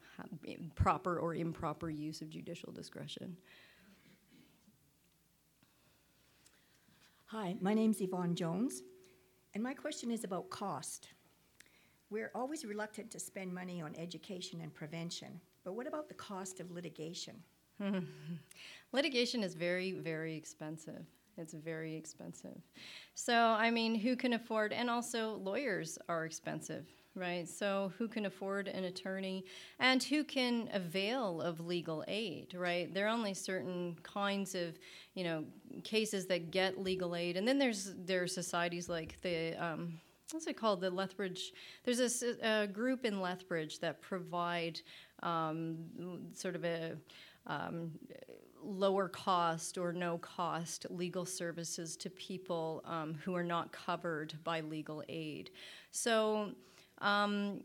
proper 0.75 1.19
or 1.19 1.35
improper 1.35 1.91
use 1.91 2.21
of 2.21 2.31
judicial 2.31 2.73
discretion. 2.73 3.37
Hi, 7.27 7.57
my 7.61 7.75
name's 7.75 8.01
Yvonne 8.01 8.35
Jones, 8.35 8.83
and 9.55 9.63
my 9.63 9.75
question 9.75 10.11
is 10.11 10.25
about 10.25 10.51
cost. 10.51 11.09
We're 12.11 12.31
always 12.35 12.65
reluctant 12.65 13.11
to 13.11 13.19
spend 13.19 13.53
money 13.53 13.83
on 13.83 13.97
education 13.97 14.61
and 14.61 14.73
prevention, 14.73 15.41
but 15.65 15.73
what 15.73 15.87
about 15.87 16.09
the 16.09 16.15
cost 16.15 16.61
of 16.61 16.71
litigation? 16.71 17.43
Litigation 18.93 19.43
is 19.43 19.55
very, 19.55 19.93
very 19.93 20.37
expensive. 20.37 21.07
It's 21.37 21.55
very 21.55 21.95
expensive. 21.95 22.61
So, 23.15 23.35
I 23.35 23.71
mean, 23.71 23.95
who 23.95 24.17
can 24.17 24.35
afford, 24.35 24.73
and 24.73 24.89
also 24.89 25.35
lawyers 25.37 25.99
are 26.09 26.25
expensive, 26.25 26.87
right? 27.15 27.49
So, 27.49 27.93
who 27.99 28.09
can 28.09 28.27
afford 28.27 28.69
an 28.69 28.85
attorney 28.85 29.45
and 29.79 30.03
who 30.03 30.25
can 30.25 30.69
avail 30.73 31.41
of 31.41 31.61
legal 31.61 32.05
aid, 32.09 32.55
right? 32.55 32.93
There 32.93 33.07
are 33.07 33.15
only 33.15 33.35
certain 33.35 33.97
kinds 34.03 34.55
of, 34.55 34.79
you 35.15 35.25
know, 35.25 35.45
cases 35.83 36.27
that 36.27 36.51
get 36.51 36.81
legal 36.81 37.17
aid. 37.17 37.37
And 37.37 37.47
then 37.47 37.59
there's 37.59 37.95
there 37.97 38.23
are 38.23 38.29
societies 38.29 38.89
like 38.89 39.21
the, 39.23 39.55
um, 39.55 40.01
what's 40.31 40.47
it 40.47 40.57
called? 40.57 40.81
The 40.81 40.91
Lethbridge. 40.91 41.53
There's 41.85 42.23
a, 42.23 42.37
a 42.43 42.67
group 42.67 43.05
in 43.05 43.21
Lethbridge 43.21 43.81
that 43.81 44.01
provide 44.01 44.81
um, 45.23 45.77
sort 46.33 46.57
of 46.57 46.65
a 46.65 46.97
um, 47.47 47.93
lower 48.63 49.09
cost 49.09 49.77
or 49.77 49.93
no 49.93 50.19
cost 50.19 50.87
legal 50.91 51.27
services 51.27 51.97
to 51.97 52.11
people 52.11 52.83
um, 52.87 53.15
who 53.25 53.35
are 53.35 53.45
not 53.45 53.73
covered 53.73 54.35
by 54.43 54.61
legal 54.61 55.03
aid. 55.09 55.51
So, 55.91 56.53
um, 56.99 57.61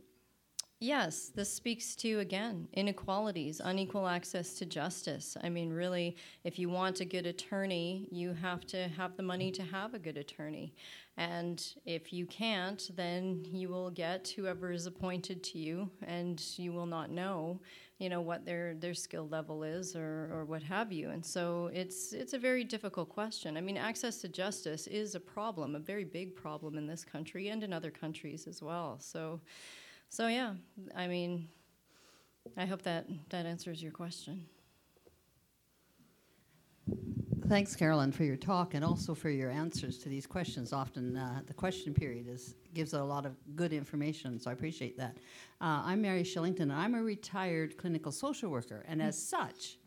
yes, 0.82 1.32
this 1.34 1.52
speaks 1.52 1.96
to, 1.98 2.20
again, 2.20 2.68
inequalities, 2.74 3.62
unequal 3.64 4.08
access 4.08 4.54
to 4.56 4.66
justice. 4.66 5.38
I 5.42 5.50
mean, 5.50 5.72
really, 5.72 6.18
if 6.44 6.60
you 6.60 6.70
want 6.70 7.00
a 7.00 7.06
good 7.06 7.26
attorney, 7.26 8.08
you 8.12 8.34
have 8.34 8.66
to 8.68 8.90
have 8.90 9.16
the 9.16 9.24
money 9.24 9.52
to 9.52 9.64
have 9.64 9.94
a 9.94 10.00
good 10.00 10.18
attorney. 10.18 10.74
And 11.18 11.66
if 11.86 12.14
you 12.14 12.26
can't, 12.26 12.90
then 12.96 13.46
you 13.52 13.70
will 13.70 13.90
get 13.90 14.34
whoever 14.36 14.72
is 14.72 14.86
appointed 14.86 15.44
to 15.44 15.58
you, 15.58 15.90
and 16.06 16.42
you 16.56 16.72
will 16.72 16.86
not 16.86 17.10
know 17.10 17.60
you 18.00 18.10
know 18.10 18.22
what 18.22 18.46
their 18.46 18.74
their 18.76 18.94
skill 18.94 19.28
level 19.30 19.64
is 19.64 19.96
or, 19.96 20.30
or 20.34 20.46
what 20.46 20.64
have 20.64 20.92
you. 20.92 21.10
And 21.10 21.24
so 21.24 21.70
it's 21.74 22.14
it's 22.14 22.34
a 22.34 22.40
very 22.40 22.64
difficult 22.64 23.10
question. 23.10 23.58
I 23.58 23.62
mean 23.62 23.78
access 23.78 24.22
to 24.22 24.28
justice 24.28 24.88
is 24.88 25.16
a 25.16 25.20
problem 25.20 25.76
a 25.76 25.80
very 25.80 26.06
big 26.06 26.36
problem 26.36 26.78
in 26.78 26.88
this 26.88 27.04
country 27.04 27.50
and 27.50 27.64
in 27.64 27.74
other 27.74 27.92
countries 27.92 28.48
as 28.48 28.64
well. 28.64 28.98
So 29.00 29.42
so 30.10 30.28
yeah 30.28 30.54
i 30.96 31.08
mean 31.08 31.48
i 32.58 32.66
hope 32.66 32.82
that 32.82 33.06
that 33.30 33.46
answers 33.46 33.82
your 33.82 33.92
question 33.92 34.46
Thanks, 37.50 37.76
Carolyn, 37.76 38.12
for 38.12 38.24
your 38.24 38.36
talk 38.36 38.76
and 38.76 38.86
also 38.86 39.16
for 39.16 39.32
your 39.32 39.50
answers 39.50 39.98
to 40.04 40.08
these 40.08 40.28
questions. 40.28 40.72
Often 40.72 41.18
uh, 41.18 41.42
the 41.48 41.54
question 41.56 41.96
period 41.96 42.28
is 42.28 42.54
gives 42.76 42.94
a 42.94 43.04
lot 43.04 43.26
of 43.26 43.36
good 43.56 43.74
information, 43.74 44.40
so 44.40 44.52
I 44.52 44.54
appreciate 44.54 44.96
that. 44.98 45.18
Uh, 45.60 45.82
I'm 45.84 46.00
Mary 46.00 46.22
Shillington, 46.22 46.60
and 46.60 46.74
I'm 46.74 46.94
a 46.94 47.02
retired 47.02 47.76
clinical 47.76 48.12
social 48.12 48.52
worker, 48.52 48.86
and 48.88 49.02
as 49.02 49.18
such, 49.18 49.80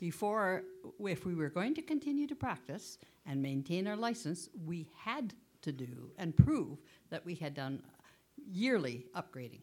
before, 0.00 0.62
if 1.00 1.26
we 1.26 1.34
were 1.34 1.50
going 1.50 1.74
to 1.74 1.82
continue 1.82 2.26
to 2.26 2.34
practice 2.34 2.96
and 3.26 3.42
maintain 3.42 3.86
our 3.86 3.96
license, 3.96 4.48
we 4.64 4.88
had 4.96 5.34
to 5.60 5.70
do 5.70 6.12
and 6.16 6.34
prove 6.34 6.78
that 7.10 7.22
we 7.26 7.34
had 7.34 7.52
done 7.52 7.82
yearly 8.38 9.04
upgrading, 9.14 9.60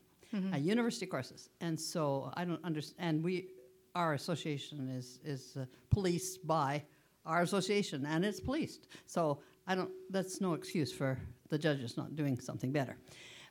uh, 0.53 0.57
university 0.57 1.07
courses. 1.07 1.49
And 1.61 1.79
so 1.79 2.31
I 2.35 2.45
don't 2.45 2.63
understand. 2.63 3.09
And 3.09 3.23
we, 3.23 3.47
our 3.95 4.13
association 4.13 4.87
is 4.87 5.19
is 5.25 5.57
uh, 5.57 5.65
policed 5.89 6.45
by 6.45 6.83
our 7.25 7.41
association, 7.41 8.05
and 8.05 8.25
it's 8.25 8.39
policed. 8.39 8.87
So 9.05 9.39
I 9.67 9.75
don't. 9.75 9.91
That's 10.09 10.41
no 10.41 10.53
excuse 10.53 10.91
for 10.91 11.19
the 11.49 11.57
judges 11.57 11.97
not 11.97 12.15
doing 12.15 12.39
something 12.39 12.71
better. 12.71 12.97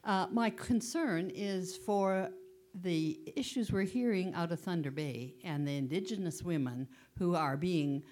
Uh, 0.05 0.27
my 0.31 0.51
concern 0.51 1.31
is 1.35 1.77
for 1.77 2.31
the 2.75 3.19
issues 3.37 3.73
we're 3.73 3.83
hearing 3.83 4.33
out 4.35 4.53
of 4.53 4.61
Thunder 4.61 4.91
Bay 4.91 5.35
and 5.45 5.67
the 5.67 5.77
Indigenous 5.77 6.43
women 6.43 6.87
who 7.19 7.35
are 7.35 7.57
being 7.57 8.03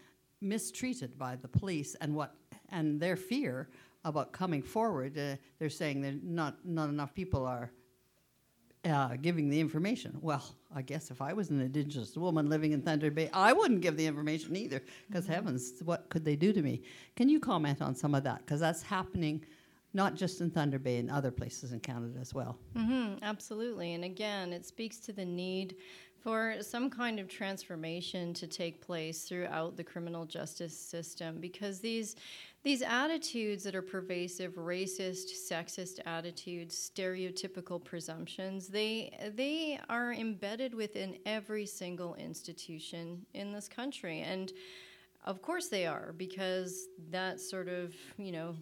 mistreated 0.40 1.18
by 1.18 1.36
the 1.36 1.48
police 1.48 1.94
and 2.00 2.14
what 2.14 2.34
and 2.70 3.00
their 3.00 3.16
fear 3.16 3.68
about 4.04 4.32
coming 4.32 4.62
forward. 4.62 5.16
Uh, 5.18 5.36
they're 5.58 5.70
saying 5.70 6.00
that 6.02 6.22
not 6.22 6.64
not 6.64 6.88
enough 6.88 7.14
people 7.14 7.44
are 7.44 7.70
uh, 8.86 9.16
giving 9.20 9.48
the 9.48 9.60
information. 9.60 10.16
Well, 10.20 10.44
I 10.74 10.82
guess 10.82 11.10
if 11.10 11.20
I 11.20 11.32
was 11.32 11.50
an 11.50 11.60
Indigenous 11.60 12.16
woman 12.16 12.48
living 12.48 12.72
in 12.72 12.82
Thunder 12.82 13.10
Bay, 13.10 13.28
I 13.32 13.52
wouldn't 13.52 13.80
give 13.80 13.96
the 13.96 14.06
information 14.06 14.56
either, 14.56 14.82
because 15.08 15.26
heavens, 15.26 15.72
what 15.84 16.08
could 16.08 16.24
they 16.24 16.36
do 16.36 16.52
to 16.52 16.62
me? 16.62 16.82
Can 17.16 17.28
you 17.28 17.40
comment 17.40 17.82
on 17.82 17.94
some 17.94 18.14
of 18.14 18.22
that? 18.24 18.38
Because 18.40 18.60
that's 18.60 18.82
happening 18.82 19.44
not 19.94 20.14
just 20.14 20.40
in 20.42 20.50
Thunder 20.50 20.78
Bay, 20.78 20.98
in 20.98 21.08
other 21.08 21.30
places 21.30 21.72
in 21.72 21.80
Canada 21.80 22.18
as 22.20 22.34
well. 22.34 22.58
hmm 22.76 23.14
absolutely. 23.22 23.94
And 23.94 24.04
again, 24.04 24.52
it 24.52 24.66
speaks 24.66 24.98
to 24.98 25.12
the 25.12 25.24
need 25.24 25.76
for 26.22 26.56
some 26.60 26.90
kind 26.90 27.20
of 27.20 27.28
transformation 27.28 28.34
to 28.34 28.46
take 28.46 28.84
place 28.84 29.22
throughout 29.22 29.76
the 29.76 29.84
criminal 29.84 30.24
justice 30.26 30.76
system 30.76 31.38
because 31.40 31.80
these 31.80 32.16
these 32.66 32.82
attitudes 32.82 33.62
that 33.62 33.76
are 33.76 33.80
pervasive 33.80 34.54
racist 34.54 35.28
sexist 35.48 36.00
attitudes 36.04 36.90
stereotypical 36.92 37.82
presumptions 37.82 38.66
they 38.66 39.16
they 39.36 39.78
are 39.88 40.12
embedded 40.12 40.74
within 40.74 41.16
every 41.26 41.64
single 41.64 42.16
institution 42.16 43.24
in 43.34 43.52
this 43.52 43.68
country. 43.68 44.22
And 44.22 44.52
of 45.24 45.42
course 45.42 45.68
they 45.68 45.86
are 45.86 46.12
because 46.16 46.88
that 47.12 47.38
sort 47.38 47.68
of 47.68 47.94
you 48.18 48.32
know 48.32 48.56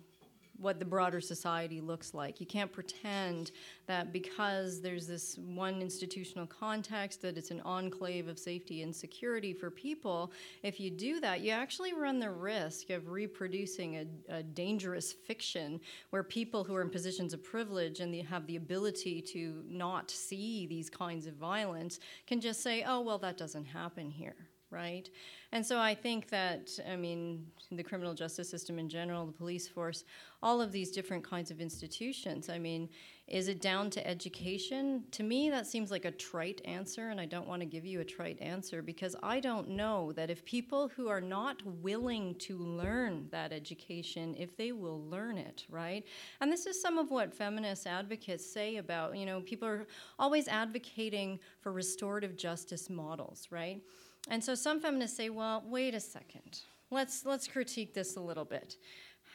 what 0.65 0.79
the 0.79 0.85
broader 0.85 1.21
society 1.21 1.81
looks 1.81 2.15
like. 2.15 2.41
You 2.41 2.47
can't 2.47 2.73
pretend 2.73 3.53
that 3.87 4.13
because 4.13 4.81
there's 4.81 5.07
this 5.07 5.39
one 5.39 5.83
institutional 5.83 6.47
context 6.47 7.21
that 7.23 7.37
it's 7.37 7.51
an 7.51 7.61
enclave 7.61 8.27
of 8.29 8.39
safety 8.39 8.83
and 8.83 8.97
security 8.97 9.53
for 9.53 9.71
people. 9.71 10.33
If 10.63 10.81
you 10.81 10.91
do 10.91 11.21
that, 11.21 11.43
you 11.43 11.51
actually 11.51 11.93
run 11.93 12.19
the 12.19 12.31
risk 12.31 12.89
of 12.91 13.11
reproducing 13.11 13.97
a, 13.97 14.37
a 14.39 14.43
dangerous 14.43 15.13
fiction 15.13 15.81
where 16.11 16.23
people 16.23 16.65
who 16.65 16.75
are 16.75 16.83
in 16.83 16.89
positions 16.89 17.35
of 17.35 17.45
privilege 17.45 18.01
and 18.01 18.15
have 18.25 18.47
the 18.47 18.57
ability 18.57 19.21
to 19.21 19.63
not 19.69 20.11
see 20.11 20.67
these 20.67 20.89
kinds 20.89 21.27
of 21.27 21.35
violence 21.35 22.01
can 22.27 22.41
just 22.41 22.63
say, 22.63 22.85
oh, 22.87 23.01
well, 23.03 23.19
that 23.19 23.37
doesn't 23.37 23.67
happen 23.67 24.11
here 24.11 24.37
right? 24.71 25.09
And 25.53 25.65
so 25.65 25.79
I 25.79 25.95
think 25.95 26.29
that, 26.31 26.71
I 26.91 26.97
mean, 26.97 27.47
the 27.71 27.83
criminal 27.83 28.15
justice 28.15 28.51
system 28.51 28.79
in 28.79 28.89
general, 28.89 29.27
the 29.27 29.33
police 29.33 29.69
force, 29.69 30.05
all 30.43 30.61
of 30.61 30.73
these 30.73 30.91
different 30.91 31.25
kinds 31.25 31.51
of 31.51 31.61
institutions, 31.61 32.49
I 32.49 32.59
mean, 32.59 32.89
is 33.27 33.49
it 33.49 33.63
down 33.63 33.89
to 33.91 34.07
education? 34.07 35.05
To 35.13 35.23
me, 35.23 35.49
that 35.49 35.67
seems 35.67 35.91
like 35.91 36.05
a 36.05 36.11
trite 36.11 36.61
answer, 36.67 37.09
and 37.09 37.19
I 37.19 37.25
don't 37.25 37.49
want 37.49 37.63
to 37.63 37.67
give 37.67 37.87
you 37.87 38.01
a 38.01 38.05
trite 38.05 38.39
answer 38.41 38.83
because 38.83 39.17
I 39.23 39.41
don't 39.41 39.71
know 39.71 40.13
that 40.13 40.29
if 40.29 40.45
people 40.45 40.89
who 40.89 41.09
are 41.09 41.23
not 41.23 41.63
willing 41.65 42.35
to 42.41 42.59
learn 42.59 43.29
that 43.31 43.53
education, 43.53 44.35
if 44.39 44.57
they 44.57 44.73
will 44.73 45.03
learn 45.09 45.39
it, 45.39 45.65
right? 45.71 46.05
And 46.41 46.53
this 46.53 46.67
is 46.67 46.83
some 46.83 46.99
of 46.99 47.11
what 47.11 47.33
feminist 47.33 47.87
advocates 47.87 48.45
say 48.45 48.77
about, 48.77 49.17
you 49.17 49.25
know, 49.25 49.41
people 49.41 49.69
are 49.69 49.87
always 50.19 50.47
advocating 50.49 51.39
for 51.61 51.73
restorative 51.73 52.37
justice 52.37 52.91
models, 52.91 53.49
right? 53.51 53.81
And 54.29 54.43
so 54.43 54.55
some 54.55 54.81
feminists 54.81 55.17
say, 55.17 55.29
well, 55.29 55.63
wait 55.67 55.95
a 55.95 56.01
second. 56.01 56.61
Let's 56.91 57.25
let's 57.25 57.47
critique 57.47 57.95
this 57.95 58.17
a 58.17 58.21
little 58.21 58.45
bit. 58.45 58.77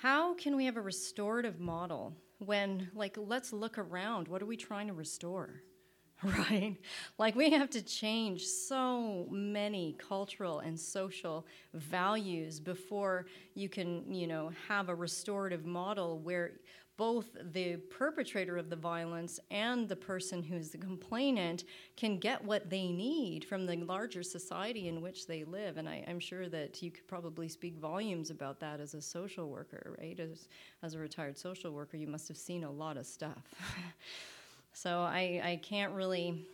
How 0.02 0.34
can 0.34 0.56
we 0.56 0.65
have 0.65 0.78
a 0.78 0.82
restorative 0.82 1.60
model 1.60 2.15
when 2.39 2.89
like 2.95 3.17
let's 3.17 3.54
look 3.54 3.78
around. 3.78 4.28
What 4.28 4.41
are 4.41 4.45
we 4.45 4.58
trying 4.58 4.88
to 4.88 4.93
restore? 4.93 5.62
Right? 6.21 6.75
Like, 7.17 7.38
we 7.38 7.52
have 7.52 7.69
to 7.69 7.82
change 7.82 8.43
so 8.43 9.25
many 9.32 9.95
cultural 9.97 10.60
and 10.60 10.78
social 10.78 11.45
values 11.73 12.60
before 12.60 13.28
you 13.56 13.69
can, 13.69 14.13
you 14.13 14.28
know, 14.28 14.52
have 14.67 14.89
a 14.89 14.95
restorative 14.95 15.65
model 15.65 16.19
where 16.19 16.52
both 17.00 17.30
the 17.54 17.78
perpetrator 17.78 18.58
of 18.58 18.70
the 18.70 18.76
violence 18.76 19.40
and 19.52 19.88
the 19.88 19.96
person 19.96 20.44
who's 20.44 20.70
the 20.70 20.78
complainant 20.78 21.64
can 21.96 22.18
get 22.18 22.44
what 22.44 22.70
they 22.70 22.92
need 22.92 23.46
from 23.46 23.66
the 23.66 23.78
larger 23.78 24.22
society 24.22 24.90
in 24.90 25.00
which 25.00 25.26
they 25.26 25.46
live. 25.46 25.78
And 25.78 25.88
I, 25.88 26.04
am 26.08 26.20
sure 26.20 26.50
that 26.50 26.84
you 26.84 26.92
could 26.92 27.08
probably 27.08 27.48
speak 27.48 27.78
volumes 27.78 28.32
about 28.32 28.60
that 28.60 28.82
as 28.82 28.96
a 28.96 29.02
social 29.02 29.50
worker, 29.50 29.96
right? 29.98 30.20
As, 30.20 30.50
as 30.84 30.94
a 30.94 31.00
retired 31.00 31.38
social 31.38 31.72
worker, 31.72 31.96
you 31.96 32.06
must 32.06 32.28
have 32.28 32.36
seen 32.36 32.66
a 32.66 32.72
lot 32.72 32.98
of 32.98 33.06
stuff. 33.06 33.48
so 34.74 35.00
I, 35.00 35.42
I 35.42 35.60
can't 35.64 35.94
really 35.94 36.46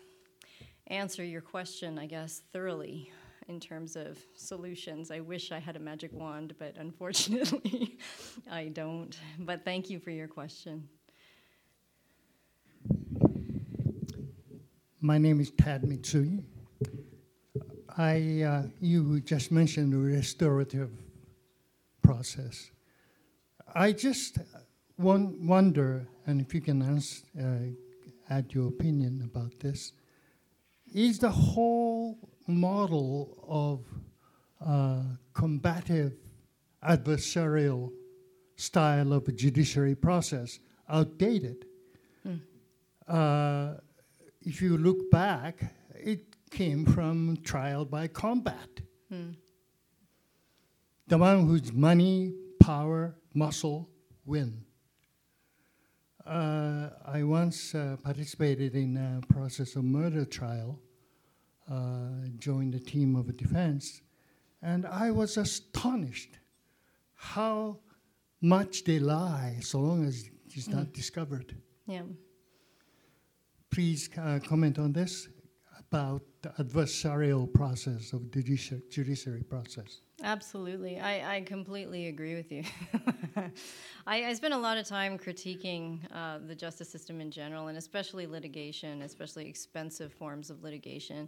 answer 0.85 1.23
your 1.23 1.41
question, 1.41 1.97
I 1.97 2.05
guess, 2.05 2.43
thoroughly 2.53 3.11
in 3.47 3.59
terms 3.59 3.95
of 3.95 4.17
solutions. 4.35 5.11
I 5.11 5.19
wish 5.19 5.51
I 5.51 5.59
had 5.59 5.75
a 5.75 5.79
magic 5.79 6.11
wand, 6.13 6.55
but 6.57 6.75
unfortunately, 6.77 7.97
I 8.51 8.69
don't. 8.69 9.17
But 9.39 9.63
thank 9.63 9.89
you 9.89 9.99
for 9.99 10.11
your 10.11 10.27
question. 10.27 10.87
My 15.01 15.17
name 15.17 15.39
is 15.39 15.51
Tad 15.51 15.83
Mitsui. 15.83 16.43
I, 17.97 18.41
uh, 18.41 18.63
you 18.81 19.21
just 19.21 19.51
mentioned 19.51 19.93
the 19.93 19.97
restorative 19.97 20.89
process. 22.01 22.71
I 23.73 23.91
just 23.91 24.39
one, 24.97 25.45
wonder, 25.45 26.07
and 26.25 26.41
if 26.41 26.53
you 26.53 26.61
can 26.61 26.81
answer, 26.81 27.23
uh, 27.39 28.33
add 28.33 28.53
your 28.53 28.67
opinion 28.67 29.21
about 29.23 29.59
this, 29.59 29.93
is 30.93 31.19
the 31.19 31.29
whole 31.29 31.94
model 32.47 33.37
of 33.47 33.85
uh, 34.65 35.03
combative 35.33 36.13
adversarial 36.83 37.91
style 38.55 39.13
of 39.13 39.27
a 39.27 39.31
judiciary 39.31 39.95
process 39.95 40.59
outdated. 40.89 41.65
Hmm. 42.23 42.35
Uh, 43.07 43.73
if 44.41 44.61
you 44.61 44.77
look 44.77 45.09
back, 45.11 45.73
it 45.95 46.35
came 46.51 46.85
from 46.85 47.37
trial 47.43 47.85
by 47.85 48.07
combat. 48.07 48.69
Hmm. 49.09 49.31
The 51.07 51.17
one 51.17 51.47
whose 51.47 51.71
money, 51.73 52.33
power, 52.59 53.15
muscle 53.33 53.89
win. 54.25 54.65
Uh, 56.25 56.89
I 57.05 57.21
once 57.23 57.75
uh, 57.75 57.97
participated 58.03 58.73
in 58.73 58.97
a 58.97 59.21
process 59.31 59.75
of 59.75 59.83
murder 59.83 60.25
trial, 60.25 60.79
joined 62.37 62.73
the 62.73 62.79
team 62.79 63.15
of 63.15 63.35
defense, 63.37 64.01
and 64.61 64.85
I 64.85 65.11
was 65.11 65.37
astonished 65.37 66.37
how 67.15 67.79
much 68.41 68.83
they 68.83 68.99
lie 68.99 69.57
so 69.61 69.79
long 69.79 70.05
as 70.05 70.29
it's 70.53 70.67
not 70.67 70.93
discovered. 70.93 71.55
Yeah. 71.87 72.03
Please 73.71 74.09
uh, 74.17 74.39
comment 74.47 74.79
on 74.79 74.93
this 74.93 75.27
about 75.79 76.21
the 76.41 76.49
adversarial 76.63 77.51
process 77.51 78.13
of 78.13 78.31
the 78.31 78.41
judici- 78.41 78.81
judiciary 78.89 79.43
process. 79.43 80.01
Absolutely. 80.23 80.99
I, 80.99 81.37
I 81.37 81.41
completely 81.41 82.07
agree 82.07 82.35
with 82.35 82.51
you. 82.51 82.63
I, 84.07 84.25
I 84.25 84.33
spend 84.33 84.53
a 84.53 84.57
lot 84.57 84.77
of 84.77 84.87
time 84.87 85.17
critiquing 85.19 85.99
uh, 86.13 86.39
the 86.47 86.55
justice 86.55 86.89
system 86.89 87.19
in 87.19 87.31
general, 87.31 87.67
and 87.67 87.77
especially 87.77 88.25
litigation, 88.25 89.01
especially 89.01 89.47
expensive 89.47 90.13
forms 90.13 90.49
of 90.49 90.63
litigation. 90.63 91.27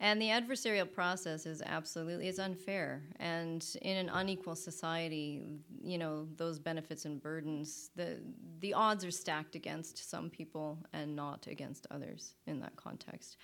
And 0.00 0.20
the 0.20 0.28
adversarial 0.28 0.90
process 0.92 1.46
is 1.46 1.62
absolutely 1.64 2.26
it's 2.26 2.40
unfair. 2.40 3.02
And 3.20 3.64
in 3.80 3.96
an 3.96 4.10
unequal 4.12 4.56
society, 4.56 5.42
you 5.82 5.98
know, 5.98 6.26
those 6.36 6.58
benefits 6.58 7.04
and 7.04 7.22
burdens, 7.22 7.90
the 7.94 8.18
the 8.60 8.74
odds 8.74 9.04
are 9.04 9.10
stacked 9.10 9.54
against 9.54 10.10
some 10.10 10.30
people 10.30 10.78
and 10.92 11.14
not 11.14 11.46
against 11.46 11.86
others 11.90 12.34
in 12.46 12.60
that 12.60 12.74
context. 12.76 13.36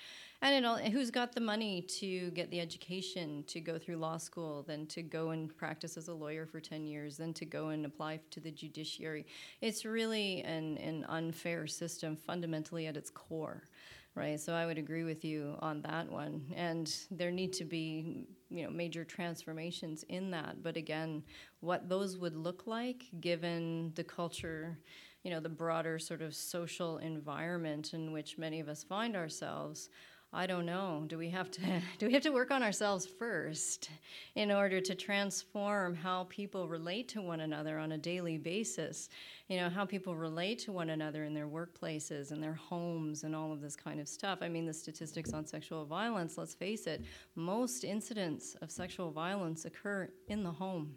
And 0.42 0.54
it 0.54 0.66
all, 0.66 0.78
who's 0.78 1.10
got 1.10 1.34
the 1.34 1.40
money 1.40 1.82
to 1.82 2.30
get 2.30 2.50
the 2.50 2.60
education 2.60 3.44
to 3.48 3.60
go 3.60 3.78
through 3.78 3.96
law 3.96 4.16
school, 4.16 4.64
then 4.66 4.86
to 4.86 5.02
go 5.02 5.30
and 5.30 5.54
practice 5.54 5.98
as 5.98 6.08
a 6.08 6.14
lawyer 6.14 6.46
for 6.46 6.60
10 6.60 6.86
years, 6.86 7.18
then 7.18 7.34
to 7.34 7.44
go 7.44 7.68
and 7.68 7.84
apply 7.84 8.20
to 8.30 8.40
the 8.40 8.50
judiciary? 8.50 9.26
It's 9.60 9.84
really 9.84 10.42
an, 10.42 10.78
an 10.78 11.04
unfair 11.10 11.66
system 11.66 12.16
fundamentally 12.16 12.86
at 12.86 12.96
its 12.96 13.10
core 13.10 13.64
right? 14.14 14.40
So 14.40 14.52
I 14.52 14.66
would 14.66 14.78
agree 14.78 15.04
with 15.04 15.24
you 15.24 15.56
on 15.60 15.82
that 15.82 16.10
one. 16.10 16.42
And 16.54 16.92
there 17.10 17.30
need 17.30 17.52
to 17.54 17.64
be, 17.64 18.26
you 18.48 18.64
know, 18.64 18.70
major 18.70 19.04
transformations 19.04 20.04
in 20.08 20.30
that. 20.32 20.62
But 20.62 20.76
again, 20.76 21.22
what 21.60 21.88
those 21.88 22.18
would 22.18 22.36
look 22.36 22.66
like 22.66 23.04
given 23.20 23.92
the 23.94 24.04
culture, 24.04 24.78
you 25.22 25.30
know, 25.30 25.40
the 25.40 25.48
broader 25.48 25.98
sort 25.98 26.22
of 26.22 26.34
social 26.34 26.98
environment 26.98 27.94
in 27.94 28.12
which 28.12 28.38
many 28.38 28.60
of 28.60 28.68
us 28.68 28.82
find 28.82 29.16
ourselves, 29.16 29.90
I 30.32 30.46
don't 30.46 30.64
know. 30.64 31.04
Do 31.08 31.18
we 31.18 31.28
have 31.30 31.50
to 31.52 31.60
do 31.98 32.06
we 32.06 32.12
have 32.12 32.22
to 32.22 32.30
work 32.30 32.52
on 32.52 32.62
ourselves 32.62 33.04
first 33.04 33.90
in 34.36 34.52
order 34.52 34.80
to 34.80 34.94
transform 34.94 35.94
how 35.94 36.26
people 36.28 36.68
relate 36.68 37.08
to 37.08 37.20
one 37.20 37.40
another 37.40 37.78
on 37.78 37.92
a 37.92 37.98
daily 37.98 38.38
basis? 38.38 39.08
You 39.48 39.56
know, 39.56 39.68
how 39.68 39.84
people 39.84 40.14
relate 40.14 40.60
to 40.60 40.72
one 40.72 40.90
another 40.90 41.24
in 41.24 41.34
their 41.34 41.48
workplaces 41.48 42.30
and 42.30 42.40
their 42.40 42.54
homes 42.54 43.24
and 43.24 43.34
all 43.34 43.52
of 43.52 43.60
this 43.60 43.74
kind 43.74 43.98
of 43.98 44.08
stuff. 44.08 44.38
I 44.40 44.48
mean, 44.48 44.66
the 44.66 44.74
statistics 44.74 45.32
on 45.32 45.44
sexual 45.46 45.84
violence, 45.84 46.38
let's 46.38 46.54
face 46.54 46.86
it, 46.86 47.04
most 47.34 47.82
incidents 47.82 48.54
of 48.62 48.70
sexual 48.70 49.10
violence 49.10 49.64
occur 49.64 50.08
in 50.28 50.44
the 50.44 50.52
home 50.52 50.94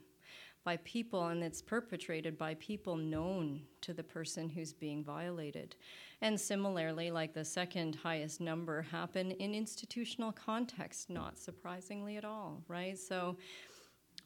by 0.64 0.78
people 0.78 1.28
and 1.28 1.44
it's 1.44 1.62
perpetrated 1.62 2.38
by 2.38 2.54
people 2.56 2.96
known 2.96 3.62
to 3.82 3.94
the 3.94 4.04
person 4.04 4.50
who's 4.50 4.74
being 4.74 5.04
violated. 5.04 5.76
And 6.22 6.40
similarly, 6.40 7.12
like 7.12 7.34
the 7.34 7.44
second 7.44 7.96
highest 7.96 8.40
number 8.40 8.82
happen 8.82 9.32
in 9.32 9.54
institutional 9.54 10.32
context, 10.32 11.10
not 11.10 11.38
surprisingly 11.38 12.18
at 12.18 12.26
all, 12.26 12.64
right? 12.68 12.98
So 12.98 13.38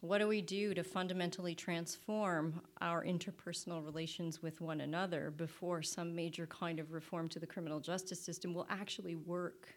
what 0.01 0.19
do 0.19 0.27
we 0.27 0.41
do 0.41 0.75
to 0.75 0.83
fundamentally 0.83 1.55
transform 1.55 2.61
our 2.81 3.03
interpersonal 3.03 3.83
relations 3.83 4.43
with 4.43 4.61
one 4.61 4.81
another 4.81 5.31
before 5.31 5.81
some 5.81 6.15
major 6.15 6.45
kind 6.45 6.79
of 6.79 6.91
reform 6.91 7.27
to 7.29 7.39
the 7.39 7.47
criminal 7.47 7.79
justice 7.79 8.21
system 8.21 8.53
will 8.53 8.67
actually 8.69 9.15
work, 9.15 9.69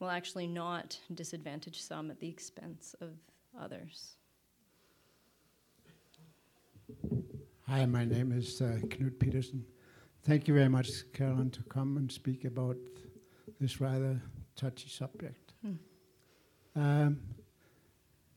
will 0.00 0.08
actually 0.08 0.46
not 0.46 0.98
disadvantage 1.14 1.82
some 1.82 2.10
at 2.10 2.18
the 2.18 2.28
expense 2.28 2.94
of 3.02 3.10
others? 3.60 4.16
Hi, 7.72 7.86
my 7.86 8.04
name 8.04 8.32
is 8.32 8.60
uh, 8.60 8.76
Knut 8.82 9.18
Peterson. 9.18 9.64
Thank 10.24 10.46
you 10.46 10.52
very 10.52 10.68
much, 10.68 11.10
Carolyn, 11.14 11.48
to 11.52 11.62
come 11.62 11.96
and 11.96 12.12
speak 12.12 12.44
about 12.44 12.76
this 13.58 13.80
rather 13.80 14.20
touchy 14.56 14.90
subject. 14.90 15.54
Hmm. 15.64 15.72
Um, 16.76 17.20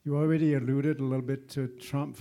you 0.06 0.16
already 0.16 0.54
alluded 0.54 1.02
a 1.02 1.04
little 1.04 1.22
bit 1.22 1.50
to 1.50 1.68
Trump. 1.68 2.18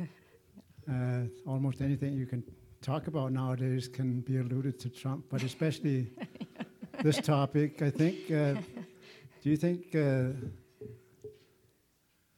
uh, 0.90 1.24
almost 1.46 1.82
anything 1.82 2.14
you 2.14 2.24
can 2.24 2.42
talk 2.80 3.08
about 3.08 3.30
nowadays 3.30 3.86
can 3.86 4.22
be 4.22 4.38
alluded 4.38 4.80
to 4.80 4.88
Trump, 4.88 5.26
but 5.28 5.42
especially 5.42 6.12
this 7.02 7.18
topic. 7.18 7.82
I 7.82 7.90
think. 7.90 8.30
Uh, 8.30 8.54
do 9.42 9.50
you 9.50 9.58
think 9.58 9.94
uh, 9.94 10.28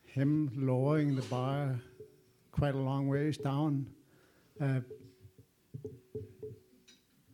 him 0.04 0.50
lowering 0.56 1.14
the 1.14 1.22
bar 1.22 1.80
quite 2.50 2.74
a 2.74 2.78
long 2.78 3.06
ways 3.06 3.38
down? 3.38 3.86
Uh, 4.60 4.80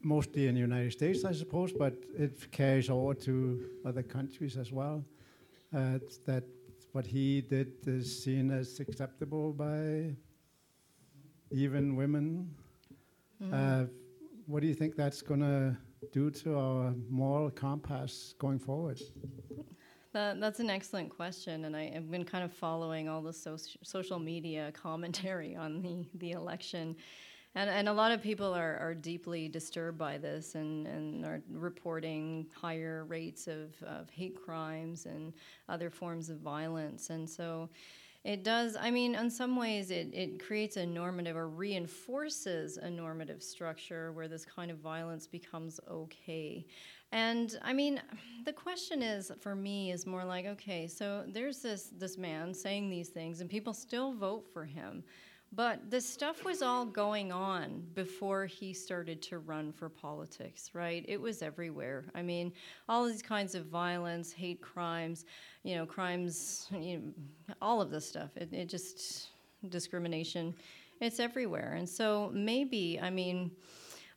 mostly 0.03 0.47
in 0.47 0.55
the 0.55 0.61
United 0.61 0.93
States, 0.93 1.25
I 1.25 1.33
suppose, 1.33 1.73
but 1.73 1.95
it 2.17 2.51
carries 2.53 2.89
over 2.89 3.15
to 3.15 3.65
other 3.85 4.03
countries 4.03 4.57
as 4.57 4.71
well. 4.71 5.05
Uh, 5.75 5.99
that 6.27 6.45
what 6.93 7.05
he 7.05 7.41
did 7.41 7.73
is 7.87 8.23
seen 8.23 8.51
as 8.51 8.79
acceptable 8.79 9.53
by 9.53 10.15
even 11.51 11.97
women. 11.97 12.55
Mm. 13.43 13.53
Uh, 13.53 13.87
what 14.47 14.61
do 14.61 14.69
you 14.69 14.75
think 14.75 14.95
that's 14.95 15.21
going 15.21 15.41
to 15.41 15.77
do 16.13 16.31
to 16.31 16.57
our 16.57 16.95
moral 17.11 17.51
compass 17.51 18.35
going 18.39 18.61
forward? 18.61 19.01
That, 20.17 20.41
that's 20.41 20.61
an 20.61 20.71
excellent 20.71 21.11
question, 21.11 21.67
and 21.67 21.77
I, 21.77 21.91
have 21.91 22.11
been 22.11 22.25
kind 22.25 22.43
of 22.43 22.51
following 22.51 23.07
all 23.07 23.21
the 23.21 23.35
so- 23.35 23.59
social 23.83 24.19
media 24.19 24.73
commentary 24.83 25.55
on 25.55 25.83
the, 25.83 26.07
the 26.15 26.31
election. 26.31 26.97
And, 27.55 27.69
and 27.69 27.87
a 27.87 27.93
lot 27.93 28.13
of 28.13 28.23
people 28.23 28.55
are, 28.55 28.79
are 28.79 28.95
deeply 28.95 29.47
disturbed 29.47 29.99
by 29.99 30.17
this 30.17 30.55
and, 30.55 30.87
and 30.87 31.27
are 31.27 31.43
reporting 31.53 32.47
higher 32.59 33.05
rates 33.05 33.47
of, 33.47 33.75
of 33.83 34.09
hate 34.09 34.43
crimes 34.43 35.05
and 35.05 35.35
other 35.69 35.91
forms 35.91 36.31
of 36.31 36.39
violence. 36.39 37.11
And 37.11 37.29
so 37.29 37.69
it 38.25 38.43
does, 38.43 38.75
I 38.75 38.91
mean, 38.91 39.15
in 39.15 39.31
some 39.31 39.55
ways, 39.55 39.91
it, 39.91 40.15
it 40.15 40.43
creates 40.43 40.79
a 40.79 40.87
normative 40.87 41.37
or 41.37 41.49
reinforces 41.49 42.79
a 42.79 42.89
normative 42.89 43.43
structure 43.43 44.13
where 44.13 44.29
this 44.29 44.47
kind 44.47 44.71
of 44.71 44.79
violence 44.79 45.27
becomes 45.27 45.79
okay. 45.91 46.65
And 47.13 47.59
I 47.63 47.73
mean, 47.73 48.01
the 48.45 48.53
question 48.53 49.03
is 49.03 49.31
for 49.41 49.55
me 49.55 49.93
is 49.93 50.07
more 50.07 50.25
like, 50.25 50.47
okay, 50.47 50.87
so 50.87 51.25
there's 51.29 51.61
this 51.61 51.91
this 51.97 52.19
man 52.19 52.53
saying 52.53 52.91
these 52.91 53.09
things, 53.09 53.41
and 53.41 53.49
people 53.49 53.73
still 53.73 54.13
vote 54.13 54.47
for 54.53 54.65
him. 54.65 55.05
But 55.53 55.91
this 55.91 56.07
stuff 56.07 56.45
was 56.45 56.61
all 56.61 56.85
going 56.85 57.33
on 57.33 57.85
before 57.95 58.47
he 58.47 58.73
started 58.75 59.23
to 59.23 59.39
run 59.39 59.73
for 59.73 59.89
politics, 59.89 60.71
right? 60.75 61.05
It 61.07 61.21
was 61.21 61.41
everywhere. 61.41 62.05
I 62.15 62.23
mean, 62.23 62.53
all 62.89 63.07
these 63.07 63.23
kinds 63.23 63.55
of 63.55 63.67
violence, 63.67 64.33
hate 64.33 64.61
crimes, 64.61 65.25
you 65.63 65.77
know, 65.77 65.87
crimes, 65.87 66.67
you 66.73 66.99
know, 66.99 67.55
all 67.63 67.81
of 67.81 67.91
this 67.91 68.07
stuff. 68.07 68.37
It, 68.37 68.53
it 68.53 68.69
just, 68.69 69.29
discrimination, 69.69 70.55
it's 71.01 71.21
everywhere. 71.21 71.75
And 71.79 71.89
so 71.89 72.31
maybe, 72.35 72.99
I 73.01 73.11
mean, 73.11 73.53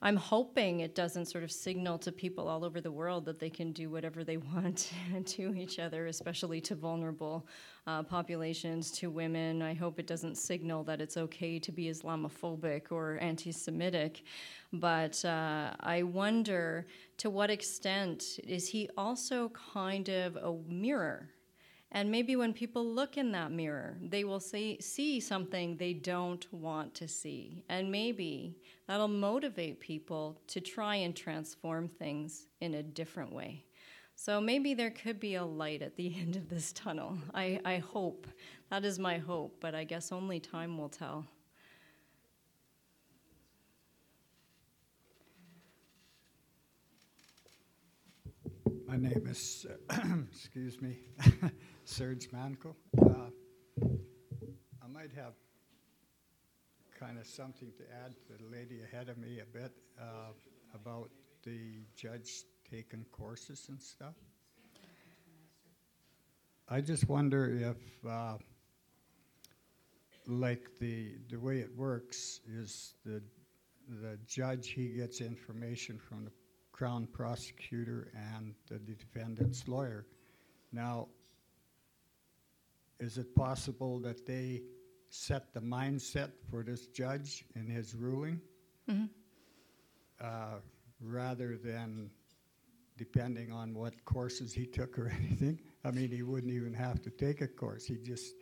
I'm 0.02 0.16
hoping 0.16 0.80
it 0.80 0.96
doesn't 0.96 1.26
sort 1.26 1.44
of 1.44 1.52
signal 1.52 1.98
to 2.00 2.12
people 2.14 2.48
all 2.48 2.64
over 2.64 2.80
the 2.80 2.92
world 2.92 3.26
that 3.26 3.38
they 3.38 3.50
can 3.50 3.74
do 3.74 3.90
whatever 3.90 4.24
they 4.24 4.38
want 4.56 4.92
to 5.26 5.54
each 5.54 5.78
other, 5.78 6.08
especially 6.08 6.62
to 6.62 6.76
vulnerable 6.76 7.46
uh, 7.86 8.04
populations, 8.04 8.92
to 8.92 9.10
women. 9.10 9.62
I 9.62 9.74
hope 9.74 10.00
it 10.00 10.08
doesn't 10.08 10.36
signal 10.36 10.86
that 10.86 11.02
it's 11.02 11.18
okay 11.18 11.60
to 11.60 11.72
be 11.72 11.90
Islamophobic 11.90 12.92
or 12.92 13.18
anti 13.20 13.52
Semitic. 13.52 14.24
But 14.72 15.24
uh, 15.26 15.74
I 15.82 16.04
wonder 16.04 16.86
to 17.18 17.30
what 17.30 17.50
extent 17.50 18.40
is 18.48 18.70
he 18.70 18.90
also 18.98 19.52
kind 19.74 20.08
of 20.08 20.38
a 20.38 20.56
mirror 20.68 21.30
and 21.92 22.12
maybe 22.12 22.36
when 22.36 22.54
people 22.54 22.86
look 22.86 23.18
in 23.18 23.32
that 23.32 23.52
mirror, 23.52 23.98
they 24.02 24.24
will 24.24 24.40
see, 24.40 24.78
see 24.80 25.20
something 25.20 25.76
they 25.76 25.94
don't 25.94 26.46
want 26.54 26.94
to 26.96 27.08
see. 27.08 27.64
And 27.68 27.92
maybe 27.92 28.58
that'll 28.88 29.08
motivate 29.08 29.80
people 29.80 30.40
to 30.48 30.62
try 30.62 30.96
and 30.96 31.16
transform 31.16 31.88
things 31.88 32.46
in 32.62 32.76
a 32.76 32.84
different 32.84 33.34
way. 33.34 33.66
So 34.16 34.40
maybe 34.40 34.76
there 34.76 34.92
could 34.92 35.20
be 35.20 35.36
a 35.36 35.46
light 35.46 35.82
at 35.82 35.96
the 35.96 36.14
end 36.20 36.36
of 36.36 36.48
this 36.48 36.74
tunnel. 36.74 37.18
I, 37.34 37.60
I 37.66 37.78
hope. 37.78 38.28
That 38.70 38.86
is 38.86 39.00
my 39.00 39.18
hope, 39.18 39.58
but 39.60 39.74
I 39.74 39.84
guess 39.84 40.12
only 40.12 40.40
time 40.40 40.78
will 40.78 40.90
tell. 40.90 41.26
My 48.90 48.98
name 48.98 49.28
is, 49.30 49.68
excuse 50.32 50.82
me, 50.82 50.98
Serge 51.86 52.28
Manco. 52.32 52.76
Uh, 53.00 53.30
I 53.84 54.88
might 54.92 55.12
have 55.16 55.34
kind 57.00 57.20
of 57.20 57.28
something 57.28 57.72
to 57.78 57.84
add 58.04 58.16
to 58.26 58.44
the 58.44 58.50
lady 58.52 58.82
ahead 58.82 59.10
of 59.10 59.20
me 59.20 59.42
a 59.42 59.46
bit 59.46 59.74
uh, 60.02 60.32
about 60.74 61.12
the 61.44 61.84
judge 61.96 62.46
taking 62.68 63.06
courses 63.12 63.68
and 63.70 63.80
stuff. 63.80 64.16
I 66.68 66.82
just 66.82 67.08
wonder 67.08 67.48
if, 67.48 68.10
uh, 68.10 68.38
like 70.26 70.68
the 70.80 71.12
the 71.30 71.40
way 71.40 71.60
it 71.60 71.70
works 71.78 72.40
is 72.48 72.96
the 73.06 73.22
the 74.02 74.18
judge 74.26 74.70
he 74.70 74.88
gets 74.90 75.22
information 75.22 76.00
from 76.00 76.26
the 76.26 76.32
crown 76.80 77.06
prosecutor 77.12 78.08
and 78.16 78.56
the 78.70 78.80
defendant's 78.80 79.68
lawyer. 79.68 80.06
Now, 80.72 81.10
is 83.02 83.18
it 83.18 83.36
possible 83.36 84.00
that 84.00 84.26
they 84.26 84.62
set 85.10 85.54
the 85.54 85.60
mindset 85.60 86.32
for 86.50 86.64
this 86.64 86.88
judge 86.88 87.44
in 87.56 87.68
his 87.68 87.94
ruling 87.94 88.40
Mm-hmm. 88.90 89.06
uh, 90.20 90.60
rather 91.00 91.58
than 91.58 92.10
depending 92.98 93.52
on 93.52 93.76
what 93.76 93.94
courses 94.06 94.54
he 94.54 94.66
took 94.66 94.98
or 94.98 95.10
anything? 95.20 95.60
I 95.84 95.92
mean, 95.92 96.10
he 96.10 96.24
wouldn't 96.24 96.54
even 96.54 96.74
have 96.74 97.02
to 97.02 97.10
take 97.10 97.42
a 97.42 97.48
course. 97.48 97.86
He 97.86 97.98
just 97.98 98.36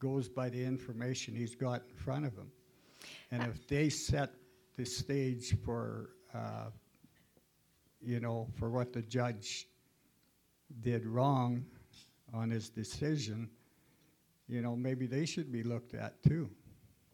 goes 0.00 0.30
by 0.30 0.48
the 0.48 0.64
information 0.64 1.36
he's 1.36 1.54
got 1.54 1.82
in 1.90 1.94
front 1.94 2.24
of 2.24 2.34
him. 2.34 2.50
And 3.30 3.42
if 3.42 3.68
they 3.68 3.90
set 3.90 4.30
the 4.76 4.86
stage 4.86 5.54
for, 5.62 6.10
uh, 6.34 6.70
you 8.00 8.20
know, 8.20 8.48
for 8.58 8.70
what 8.70 8.92
the 8.92 9.02
judge 9.02 9.66
did 10.80 11.06
wrong 11.06 11.64
on 12.32 12.50
his 12.50 12.68
decision, 12.68 13.50
you 14.48 14.62
know, 14.62 14.74
maybe 14.74 15.06
they 15.06 15.26
should 15.26 15.52
be 15.52 15.62
looked 15.62 15.94
at 15.94 16.22
too. 16.22 16.50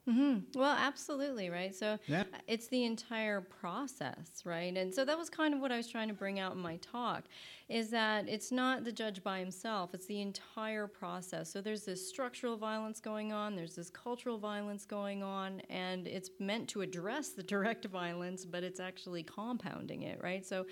Hmm 0.06 0.38
Well, 0.54 0.76
absolutely, 0.78 1.50
right? 1.50 1.74
So 1.74 1.98
Yeah. 2.06 2.22
uh, 2.32 2.38
it's 2.46 2.68
the 2.68 2.84
entire 2.84 3.40
process, 3.40 4.42
right? 4.44 4.76
And 4.76 4.94
so 4.94 5.04
that 5.04 5.18
was 5.18 5.28
kind 5.28 5.52
of 5.52 5.58
what 5.60 5.72
I 5.72 5.76
was 5.76 5.88
trying 5.88 6.06
to 6.06 6.14
bring 6.14 6.38
out 6.38 6.52
in 6.54 6.60
my 6.60 6.76
talk 6.76 7.24
is 7.68 7.90
that 7.90 8.28
it's 8.28 8.52
not 8.52 8.84
the 8.84 8.92
judge 8.92 9.24
by 9.24 9.40
himself, 9.40 9.94
it's 9.94 10.06
the 10.06 10.20
entire 10.20 10.86
process. 10.86 11.50
So 11.52 11.60
there's 11.60 11.84
this 11.84 12.08
structural 12.08 12.56
violence 12.56 13.00
going 13.00 13.32
on, 13.32 13.56
there's 13.56 13.74
this 13.74 13.90
cultural 13.90 14.38
violence 14.38 14.84
going 14.84 15.24
on, 15.24 15.60
and 15.68 16.06
it's 16.06 16.30
meant 16.38 16.68
to 16.68 16.82
address 16.82 17.30
the 17.30 17.42
direct 17.54 17.86
violence, 17.86 18.44
but 18.44 18.62
it's 18.62 18.78
actually 18.78 19.24
compounding 19.24 20.02
it, 20.02 20.20
right? 20.22 20.46
So 20.46 20.66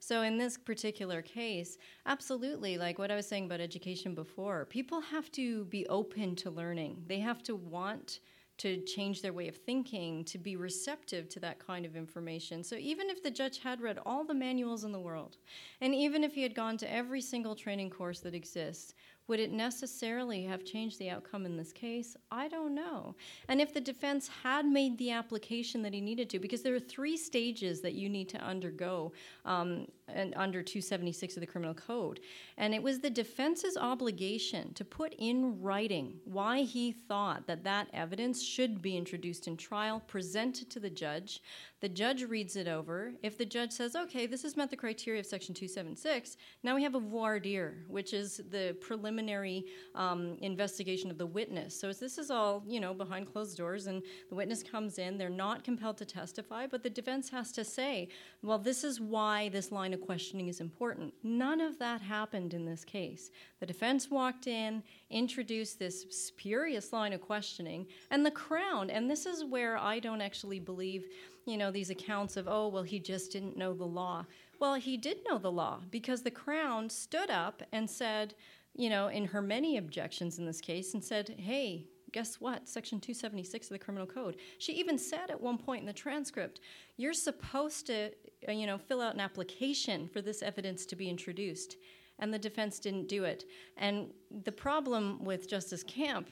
so 0.00 0.22
in 0.22 0.36
this 0.36 0.58
particular 0.58 1.22
case, 1.22 1.78
absolutely, 2.04 2.76
like 2.76 2.98
what 2.98 3.10
I 3.10 3.16
was 3.16 3.26
saying 3.26 3.46
about 3.46 3.60
education 3.60 4.14
before, 4.14 4.66
people 4.66 5.00
have 5.00 5.30
to 5.32 5.64
be 5.66 5.86
open 5.86 6.36
to 6.36 6.50
learning. 6.50 7.04
They 7.06 7.20
have 7.20 7.42
to 7.44 7.56
want 7.56 8.20
to 8.58 8.80
change 8.82 9.20
their 9.20 9.32
way 9.32 9.48
of 9.48 9.56
thinking, 9.56 10.24
to 10.24 10.38
be 10.38 10.56
receptive 10.56 11.28
to 11.28 11.40
that 11.40 11.58
kind 11.58 11.84
of 11.84 11.96
information. 11.96 12.62
So 12.62 12.76
even 12.76 13.10
if 13.10 13.22
the 13.22 13.30
judge 13.30 13.58
had 13.58 13.80
read 13.80 13.98
all 14.06 14.24
the 14.24 14.34
manuals 14.34 14.84
in 14.84 14.92
the 14.92 15.00
world, 15.00 15.36
and 15.80 15.94
even 15.94 16.22
if 16.22 16.34
he 16.34 16.42
had 16.42 16.54
gone 16.54 16.76
to 16.78 16.92
every 16.92 17.20
single 17.20 17.56
training 17.56 17.90
course 17.90 18.20
that 18.20 18.34
exists, 18.34 18.94
would 19.26 19.40
it 19.40 19.52
necessarily 19.52 20.44
have 20.44 20.64
changed 20.64 20.98
the 20.98 21.08
outcome 21.08 21.46
in 21.46 21.56
this 21.56 21.72
case? 21.72 22.14
I 22.30 22.46
don't 22.48 22.74
know. 22.74 23.14
And 23.48 23.60
if 23.60 23.72
the 23.72 23.80
defense 23.80 24.28
had 24.42 24.66
made 24.66 24.98
the 24.98 25.10
application 25.12 25.80
that 25.82 25.94
he 25.94 26.00
needed 26.00 26.28
to, 26.30 26.38
because 26.38 26.62
there 26.62 26.74
are 26.74 26.80
three 26.80 27.16
stages 27.16 27.80
that 27.80 27.94
you 27.94 28.10
need 28.10 28.28
to 28.30 28.38
undergo 28.38 29.12
um, 29.46 29.86
and 30.08 30.34
under 30.36 30.62
276 30.62 31.36
of 31.36 31.40
the 31.40 31.46
Criminal 31.46 31.74
Code, 31.74 32.20
and 32.58 32.74
it 32.74 32.82
was 32.82 33.00
the 33.00 33.10
defense's 33.10 33.76
obligation 33.76 34.74
to 34.74 34.84
put 34.84 35.14
in 35.18 35.60
writing 35.60 36.18
why 36.24 36.62
he 36.62 36.92
thought 36.92 37.46
that 37.46 37.64
that 37.64 37.88
evidence 37.92 38.42
should 38.42 38.82
be 38.82 38.96
introduced 38.96 39.46
in 39.46 39.56
trial, 39.56 40.02
presented 40.06 40.70
to 40.70 40.80
the 40.80 40.90
judge. 40.90 41.40
The 41.80 41.88
judge 41.88 42.22
reads 42.24 42.56
it 42.56 42.68
over. 42.68 43.12
If 43.22 43.36
the 43.36 43.44
judge 43.44 43.72
says, 43.72 43.96
okay, 43.96 44.26
this 44.26 44.42
has 44.42 44.56
met 44.56 44.70
the 44.70 44.76
criteria 44.76 45.20
of 45.20 45.26
Section 45.26 45.54
276, 45.54 46.36
now 46.62 46.74
we 46.74 46.82
have 46.82 46.94
a 46.94 47.00
voir 47.00 47.38
dire, 47.38 47.84
which 47.88 48.12
is 48.12 48.40
the 48.50 48.76
preliminary 48.80 49.64
um, 49.94 50.36
investigation 50.40 51.10
of 51.10 51.18
the 51.18 51.26
witness. 51.26 51.78
So 51.78 51.92
this 51.92 52.18
is 52.18 52.30
all, 52.30 52.62
you 52.66 52.80
know, 52.80 52.94
behind 52.94 53.30
closed 53.32 53.56
doors, 53.56 53.86
and 53.86 54.02
the 54.28 54.34
witness 54.34 54.62
comes 54.62 54.98
in. 54.98 55.18
They're 55.18 55.28
not 55.28 55.64
compelled 55.64 55.98
to 55.98 56.04
testify, 56.04 56.66
but 56.66 56.82
the 56.82 56.90
defense 56.90 57.28
has 57.30 57.52
to 57.52 57.64
say, 57.64 58.08
well, 58.42 58.58
this 58.58 58.84
is 58.84 59.00
why 59.00 59.48
this 59.48 59.72
line 59.72 59.93
of 59.94 60.02
questioning 60.02 60.48
is 60.48 60.60
important. 60.60 61.14
None 61.22 61.62
of 61.62 61.78
that 61.78 62.02
happened 62.02 62.52
in 62.52 62.66
this 62.66 62.84
case. 62.84 63.30
The 63.60 63.66
defense 63.66 64.10
walked 64.10 64.46
in, 64.46 64.82
introduced 65.08 65.78
this 65.78 66.04
spurious 66.10 66.92
line 66.92 67.14
of 67.14 67.22
questioning, 67.22 67.86
and 68.10 68.26
the 68.26 68.30
Crown, 68.30 68.90
and 68.90 69.10
this 69.10 69.24
is 69.24 69.44
where 69.44 69.78
I 69.78 69.98
don't 69.98 70.20
actually 70.20 70.60
believe 70.60 71.06
you 71.46 71.56
know, 71.56 71.70
these 71.70 71.90
accounts 71.90 72.36
of, 72.36 72.48
oh, 72.48 72.68
well, 72.68 72.82
he 72.82 72.98
just 72.98 73.32
didn't 73.32 73.56
know 73.56 73.74
the 73.74 73.84
law. 73.84 74.24
Well, 74.60 74.74
he 74.74 74.96
did 74.96 75.18
know 75.28 75.38
the 75.38 75.52
law 75.52 75.80
because 75.90 76.22
the 76.22 76.30
Crown 76.30 76.88
stood 76.88 77.30
up 77.30 77.62
and 77.72 77.88
said, 77.88 78.34
you 78.74 78.88
know, 78.88 79.08
in 79.08 79.26
her 79.26 79.42
many 79.42 79.76
objections 79.76 80.38
in 80.38 80.46
this 80.46 80.60
case, 80.60 80.94
and 80.94 81.04
said, 81.04 81.34
hey, 81.38 81.86
guess 82.12 82.40
what? 82.40 82.68
Section 82.68 83.00
276 83.00 83.66
of 83.66 83.72
the 83.72 83.78
Criminal 83.78 84.06
Code. 84.06 84.36
She 84.58 84.72
even 84.74 84.98
said 84.98 85.30
at 85.30 85.40
one 85.40 85.58
point 85.58 85.80
in 85.80 85.86
the 85.86 85.92
transcript, 85.92 86.60
you're 86.96 87.12
supposed 87.12 87.86
to, 87.86 88.10
Uh, 88.48 88.52
you 88.52 88.66
know, 88.66 88.78
fill 88.78 89.00
out 89.00 89.14
an 89.14 89.20
application 89.20 90.08
for 90.08 90.20
this 90.20 90.42
evidence 90.42 90.86
to 90.86 90.96
be 90.96 91.08
introduced. 91.08 91.76
And 92.18 92.32
the 92.32 92.38
defense 92.38 92.78
didn't 92.78 93.08
do 93.08 93.24
it. 93.24 93.44
And 93.76 94.10
the 94.44 94.52
problem 94.52 95.24
with 95.24 95.48
Justice 95.48 95.82
Camp 95.82 96.28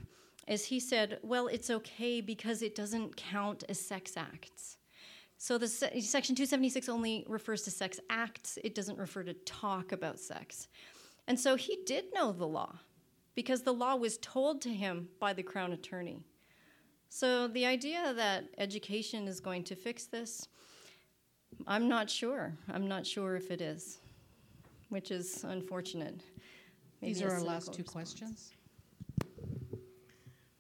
is 0.47 0.65
he 0.65 0.81
said, 0.81 1.19
well, 1.23 1.47
it's 1.47 1.71
okay 1.71 2.21
because 2.21 2.63
it 2.63 2.75
doesn't 2.75 3.17
count 3.17 3.65
as 3.69 3.81
sex 3.81 4.17
acts. 4.17 4.77
So 5.39 5.59
the 5.59 5.69
se- 5.69 6.01
section 6.03 6.37
276 6.37 6.89
only 6.89 7.25
refers 7.29 7.63
to 7.63 7.71
sex 7.71 7.99
acts. 8.11 8.59
It 8.63 8.75
doesn't 8.75 8.99
refer 8.99 9.25
to 9.25 9.35
talk 9.35 9.93
about 9.93 10.21
sex. 10.21 10.69
And 11.27 11.39
so 11.39 11.57
he 11.57 11.79
did 11.85 12.07
know 12.15 12.33
the 12.33 12.47
law 12.47 12.79
because 13.35 13.63
the 13.63 13.73
law 13.73 13.97
was 13.97 14.19
told 14.19 14.61
to 14.63 14.69
him 14.69 15.09
by 15.19 15.33
the 15.33 15.43
crown 15.43 15.73
attorney. 15.73 16.25
So 17.09 17.49
the 17.49 17.67
idea 17.67 18.15
that 18.15 18.45
education 18.59 19.27
is 19.29 19.41
going 19.41 19.65
to 19.65 19.75
fix 19.75 20.07
this, 20.07 20.49
I'm 21.67 21.89
not 21.89 22.11
sure. 22.11 22.57
I'm 22.73 22.87
not 22.87 23.07
sure 23.07 23.37
if 23.37 23.51
it 23.51 23.61
is, 23.61 23.99
which 24.89 25.11
is 25.11 25.45
unfortunate. 25.45 26.21
Maybe 27.01 27.15
These 27.15 27.23
are 27.23 27.31
our 27.31 27.43
last 27.43 27.73
two 27.73 27.83
response. 27.83 27.93
questions. 27.93 28.53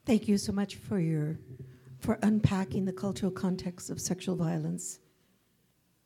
Thank 0.05 0.27
you 0.27 0.37
so 0.37 0.53
much 0.53 0.77
for 0.77 0.99
your 0.99 1.39
for 2.01 2.19
unpacking 2.23 2.85
the 2.85 2.93
cultural 2.93 3.31
context 3.31 3.89
of 3.89 4.01
sexual 4.01 4.35
violence 4.35 4.99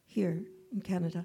here 0.05 0.44
in 0.72 0.83
Canada. 0.83 1.25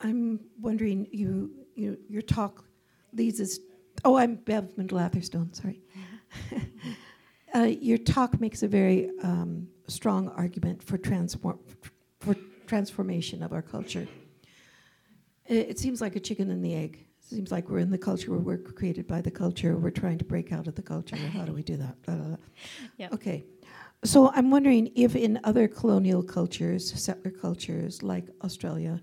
I'm 0.00 0.40
wondering, 0.58 1.06
you, 1.12 1.50
you 1.74 1.98
your 2.08 2.22
talk 2.22 2.64
leads 3.12 3.40
us. 3.40 3.58
Oh, 4.04 4.16
I'm 4.16 4.36
Bev 4.36 4.76
Mendel-Atherstone. 4.78 5.52
Sorry. 5.52 5.82
uh, 7.54 7.64
your 7.64 7.98
talk 7.98 8.40
makes 8.40 8.62
a 8.62 8.68
very 8.68 9.10
um, 9.22 9.68
strong 9.88 10.28
argument 10.30 10.82
for 10.82 10.96
transform 10.96 11.58
for 11.82 11.90
transformation 12.70 13.42
of 13.42 13.52
our 13.52 13.62
culture. 13.62 14.06
It, 15.46 15.70
it 15.70 15.78
seems 15.78 16.00
like 16.00 16.14
a 16.14 16.20
chicken 16.20 16.50
and 16.52 16.64
the 16.64 16.74
egg. 16.84 17.04
It 17.18 17.24
seems 17.34 17.50
like 17.50 17.68
we're 17.68 17.84
in 17.86 17.90
the 17.90 17.98
culture 18.10 18.30
where 18.30 18.44
we're 18.48 18.58
created 18.58 19.08
by 19.08 19.20
the 19.20 19.30
culture. 19.42 19.76
We're 19.76 19.98
trying 20.04 20.18
to 20.18 20.24
break 20.24 20.52
out 20.52 20.68
of 20.68 20.76
the 20.76 20.86
culture. 20.94 21.16
How 21.16 21.44
do 21.44 21.52
we 21.52 21.64
do 21.64 21.76
that? 21.84 22.00
Blah, 22.02 22.14
blah, 22.14 22.28
blah. 22.28 22.36
Yep. 22.98 23.12
Okay. 23.14 23.44
So 24.04 24.30
I'm 24.36 24.50
wondering 24.52 24.92
if 24.94 25.16
in 25.16 25.40
other 25.42 25.66
colonial 25.66 26.22
cultures, 26.22 26.84
settler 27.06 27.32
cultures 27.32 28.04
like 28.04 28.26
Australia, 28.44 29.00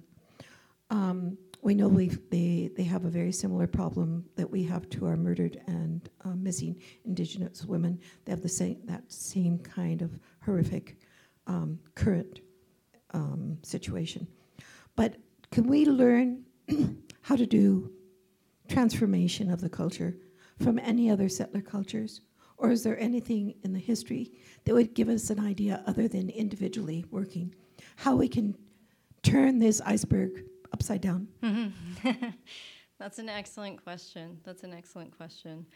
um, 0.89 1.37
we 1.61 1.73
know 1.75 1.89
they 1.89 2.71
they 2.77 2.87
have 2.93 3.03
a 3.03 3.13
very 3.19 3.33
similar 3.33 3.67
problem 3.67 4.23
that 4.37 4.49
we 4.49 4.63
have 4.63 4.89
to 4.93 5.05
our 5.07 5.17
murdered 5.17 5.55
and 5.67 6.09
uh, 6.23 6.35
missing 6.47 6.73
Indigenous 7.03 7.65
women. 7.65 7.99
They 8.23 8.31
have 8.31 8.43
the 8.49 8.55
same 8.61 8.77
that 8.85 9.03
same 9.11 9.59
kind 9.59 10.01
of 10.01 10.11
horrific 10.45 10.85
um, 11.47 11.79
current 11.95 12.39
um, 13.17 13.57
situation. 13.63 14.27
But 14.95 15.15
can 15.51 15.67
we 15.67 15.85
learn 15.85 16.43
how 17.21 17.35
to 17.35 17.45
do 17.45 17.91
transformation 18.69 19.49
of 19.49 19.59
the 19.59 19.69
culture 19.69 20.15
from 20.61 20.79
any 20.79 21.09
other 21.09 21.27
settler 21.27 21.61
cultures? 21.61 22.21
Or 22.57 22.71
is 22.71 22.83
there 22.83 22.99
anything 22.99 23.55
in 23.63 23.73
the 23.73 23.79
history 23.79 24.31
that 24.65 24.73
would 24.73 24.93
give 24.93 25.09
us 25.09 25.29
an 25.29 25.39
idea, 25.39 25.83
other 25.85 26.07
than 26.07 26.29
individually 26.29 27.05
working, 27.11 27.53
how 27.95 28.15
we 28.15 28.27
can 28.27 28.55
turn 29.23 29.59
this 29.59 29.81
iceberg 29.81 30.43
upside 30.73 31.01
down? 31.01 31.27
That's 32.99 33.19
an 33.19 33.29
excellent 33.29 33.83
question. 33.83 34.39
That's 34.43 34.63
an 34.63 34.73
excellent 34.73 35.15
question. 35.15 35.67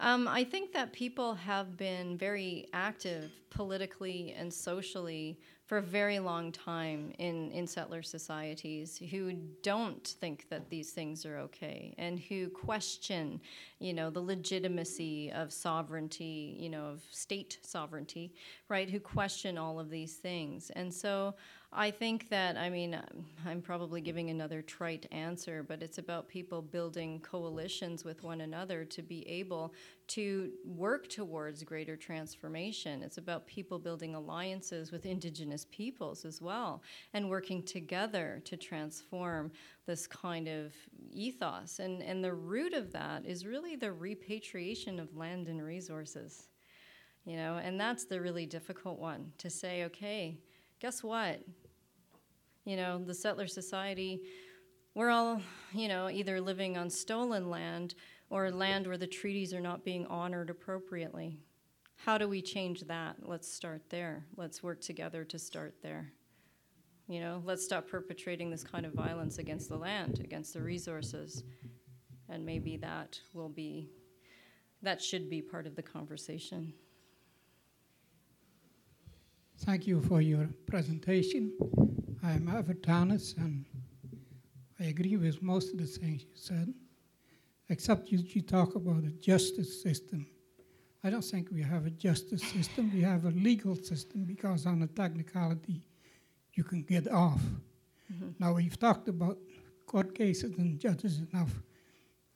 Um, 0.00 0.26
I 0.26 0.44
think 0.44 0.72
that 0.72 0.94
people 0.94 1.34
have 1.34 1.76
been 1.76 2.16
very 2.16 2.68
active 2.72 3.30
politically 3.50 4.34
and 4.36 4.52
socially 4.52 5.38
for 5.70 5.78
a 5.78 5.82
very 5.82 6.18
long 6.18 6.50
time 6.50 7.12
in, 7.20 7.48
in 7.52 7.64
settler 7.64 8.02
societies 8.02 9.00
who 9.12 9.32
don't 9.62 10.16
think 10.20 10.46
that 10.50 10.68
these 10.68 10.90
things 10.90 11.24
are 11.24 11.38
okay 11.38 11.94
and 11.96 12.18
who 12.18 12.48
question, 12.48 13.40
you 13.78 13.92
know, 13.92 14.10
the 14.10 14.20
legitimacy 14.20 15.30
of 15.30 15.52
sovereignty, 15.52 16.56
you 16.58 16.68
know, 16.68 16.86
of 16.86 17.04
state 17.12 17.58
sovereignty, 17.62 18.32
right? 18.68 18.90
Who 18.90 18.98
question 18.98 19.56
all 19.56 19.78
of 19.78 19.90
these 19.90 20.14
things. 20.14 20.70
And 20.70 20.92
so 20.92 21.36
I 21.72 21.92
think 21.92 22.28
that, 22.30 22.56
I 22.56 22.68
mean, 22.68 23.00
I'm 23.46 23.62
probably 23.62 24.00
giving 24.00 24.28
another 24.28 24.60
trite 24.60 25.06
answer, 25.12 25.62
but 25.62 25.84
it's 25.84 25.98
about 25.98 26.28
people 26.28 26.62
building 26.62 27.20
coalitions 27.20 28.04
with 28.04 28.24
one 28.24 28.40
another 28.40 28.84
to 28.86 29.02
be 29.02 29.26
able 29.28 29.72
to 30.08 30.50
work 30.64 31.06
towards 31.08 31.62
greater 31.62 31.96
transformation. 31.96 33.04
It's 33.04 33.18
about 33.18 33.46
people 33.46 33.78
building 33.78 34.16
alliances 34.16 34.90
with 34.90 35.06
Indigenous 35.06 35.64
peoples 35.70 36.24
as 36.24 36.42
well 36.42 36.82
and 37.14 37.30
working 37.30 37.62
together 37.62 38.42
to 38.46 38.56
transform 38.56 39.52
this 39.86 40.08
kind 40.08 40.48
of 40.48 40.74
ethos. 41.12 41.78
And, 41.78 42.02
and 42.02 42.24
the 42.24 42.34
root 42.34 42.72
of 42.72 42.90
that 42.94 43.24
is 43.24 43.46
really 43.46 43.76
the 43.76 43.92
repatriation 43.92 44.98
of 44.98 45.16
land 45.16 45.46
and 45.46 45.62
resources. 45.62 46.48
You 47.24 47.36
know, 47.36 47.58
and 47.62 47.78
that's 47.78 48.06
the 48.06 48.20
really 48.20 48.46
difficult 48.46 48.98
one 48.98 49.30
to 49.38 49.50
say, 49.50 49.84
okay, 49.84 50.38
guess 50.80 51.02
what? 51.02 51.40
You 52.64 52.76
know, 52.76 52.98
the 53.04 53.14
settler 53.14 53.46
society, 53.46 54.22
we're 54.94 55.10
all, 55.10 55.40
you 55.72 55.88
know, 55.88 56.10
either 56.10 56.40
living 56.40 56.76
on 56.76 56.90
stolen 56.90 57.50
land 57.50 57.94
or 58.28 58.50
land 58.50 58.86
where 58.86 58.98
the 58.98 59.06
treaties 59.06 59.52
are 59.52 59.60
not 59.60 59.84
being 59.84 60.06
honored 60.06 60.50
appropriately. 60.50 61.38
How 61.96 62.16
do 62.16 62.28
we 62.28 62.40
change 62.40 62.80
that? 62.82 63.16
Let's 63.22 63.52
start 63.52 63.82
there. 63.90 64.24
Let's 64.36 64.62
work 64.62 64.80
together 64.80 65.24
to 65.24 65.38
start 65.38 65.74
there. 65.82 66.12
You 67.08 67.20
know, 67.20 67.42
let's 67.44 67.64
stop 67.64 67.88
perpetrating 67.88 68.50
this 68.50 68.64
kind 68.64 68.86
of 68.86 68.92
violence 68.92 69.38
against 69.38 69.68
the 69.68 69.76
land, 69.76 70.20
against 70.22 70.54
the 70.54 70.62
resources. 70.62 71.42
And 72.28 72.46
maybe 72.46 72.76
that 72.78 73.20
will 73.34 73.48
be, 73.48 73.90
that 74.82 75.02
should 75.02 75.28
be 75.28 75.42
part 75.42 75.66
of 75.66 75.74
the 75.74 75.82
conversation. 75.82 76.72
Thank 79.66 79.86
you 79.86 80.00
for 80.00 80.22
your 80.22 80.48
presentation. 80.66 81.52
I'm 82.22 82.48
Thomas, 82.82 83.34
and 83.34 83.66
I 84.80 84.84
agree 84.84 85.18
with 85.18 85.42
most 85.42 85.74
of 85.74 85.78
the 85.78 85.84
things 85.84 86.22
you 86.22 86.34
said, 86.34 86.72
except 87.68 88.10
you, 88.10 88.20
you 88.24 88.40
talk 88.40 88.74
about 88.74 89.04
a 89.04 89.10
justice 89.10 89.82
system. 89.82 90.26
I 91.04 91.10
don't 91.10 91.22
think 91.22 91.50
we 91.52 91.60
have 91.60 91.84
a 91.84 91.90
justice 91.90 92.42
system. 92.42 92.90
We 92.94 93.02
have 93.02 93.26
a 93.26 93.32
legal 93.32 93.76
system 93.76 94.24
because, 94.24 94.64
on 94.64 94.80
a 94.82 94.86
technicality, 94.86 95.86
you 96.54 96.64
can 96.64 96.82
get 96.82 97.06
off. 97.08 97.42
Mm-hmm. 98.10 98.30
Now, 98.38 98.54
we've 98.54 98.78
talked 98.78 99.08
about 99.08 99.36
court 99.84 100.14
cases 100.14 100.56
and 100.56 100.80
judges 100.80 101.20
enough. 101.30 101.52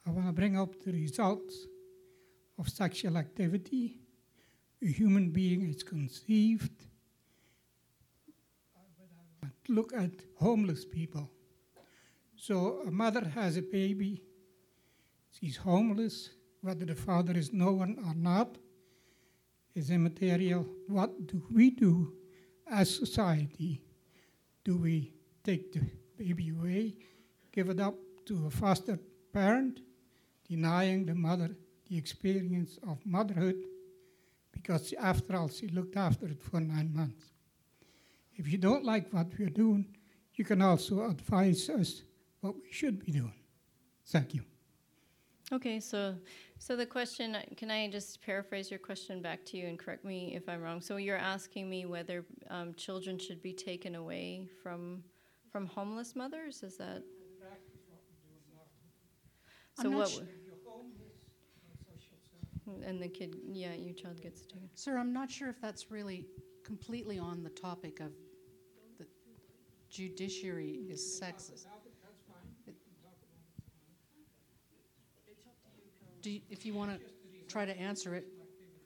I 0.07 0.11
want 0.11 0.27
to 0.27 0.33
bring 0.33 0.59
up 0.59 0.79
the 0.85 0.93
results 0.93 1.69
of 2.59 2.69
sexual 2.69 3.17
activity. 3.17 3.97
A 4.83 4.89
human 4.89 5.31
being 5.31 5.63
is 5.63 5.83
conceived 5.83 6.85
look 9.69 9.93
at 9.93 10.11
homeless 10.37 10.85
people. 10.85 11.31
So 12.37 12.83
a 12.87 12.91
mother 12.91 13.25
has 13.35 13.57
a 13.57 13.63
baby, 13.63 14.23
she's 15.31 15.57
homeless, 15.57 16.31
whether 16.61 16.85
the 16.85 16.95
father 16.95 17.33
is 17.35 17.53
known 17.53 17.99
or 18.07 18.15
not 18.15 18.57
is 19.75 19.91
immaterial. 19.91 20.67
What 20.89 21.27
do 21.27 21.43
we 21.53 21.71
do 21.71 22.13
as 22.71 22.95
society? 22.95 23.83
Do 24.65 24.79
we 24.79 25.13
take 25.43 25.73
the 25.73 25.83
baby 26.17 26.51
away, 26.51 26.95
give 27.53 27.69
it 27.69 27.81
up 27.81 27.95
to 28.27 28.47
a 28.47 28.51
foster 28.51 28.99
parent, 29.33 29.81
denying 30.49 31.05
the 31.07 31.15
mother 31.15 31.51
the 31.89 31.99
experience 31.99 32.79
of 32.89 33.05
motherhood? 33.05 33.57
Because 34.53 34.95
after 34.99 35.37
all, 35.37 35.49
she 35.49 35.69
looked 35.69 35.97
after 35.97 36.27
it 36.27 36.43
for 36.43 36.61
nine 36.61 36.95
months. 36.95 37.34
If 38.37 38.51
you 38.51 38.59
don't 38.59 38.85
like 38.85 39.13
what 39.13 39.29
we're 39.39 39.49
doing, 39.49 39.87
you 40.35 40.45
can 40.45 40.61
also 40.61 41.09
advise 41.09 41.69
us 41.71 42.03
what 42.41 42.55
we 42.57 42.71
should 42.71 43.05
be 43.05 43.13
doing. 43.13 43.35
Thank 44.07 44.35
you. 44.35 44.43
Okay, 45.53 45.79
so 45.79 46.17
so 46.59 46.75
the 46.75 46.87
question 46.87 47.37
can 47.57 47.71
I 47.71 47.89
just 47.89 48.23
paraphrase 48.23 48.71
your 48.71 48.79
question 48.79 49.21
back 49.21 49.45
to 49.47 49.57
you 49.57 49.67
and 49.67 49.79
correct 49.79 50.05
me 50.05 50.35
if 50.35 50.49
I'm 50.49 50.63
wrong? 50.63 50.81
So 50.81 50.97
you're 50.97 51.19
asking 51.19 51.69
me 51.69 51.87
whether 51.87 52.25
um, 52.51 52.75
children 52.75 53.19
should 53.19 53.43
be 53.43 53.53
taken 53.53 53.95
away 53.95 54.49
from 54.63 55.05
from 55.53 55.67
homeless 55.67 56.17
mothers? 56.17 56.63
Is 56.63 56.77
that? 56.79 57.03
So 59.81 59.91
what? 59.91 60.09
Sure. 60.09 60.27
And 62.87 63.01
the 63.01 63.09
kid, 63.09 63.37
yeah, 63.47 63.75
your 63.75 63.95
child 63.95 64.23
gets 64.23 64.43
taken. 64.47 64.71
Sir, 64.75 64.99
I'm 64.99 65.13
not 65.13 65.31
sure 65.31 65.49
if 65.49 65.61
that's 65.61 65.91
really 65.91 66.27
completely 66.65 67.19
on 67.19 67.43
the 67.43 67.51
topic 67.51 68.01
of 68.01 68.13
the 68.17 68.24
judiciary 69.95 70.81
is 70.91 71.01
sexist. 71.23 71.67
You, 76.25 76.41
if 76.51 76.67
you 76.67 76.75
want 76.75 76.91
to 76.91 77.01
try 77.49 77.65
to 77.65 77.79
answer 77.79 78.15
it, 78.15 78.27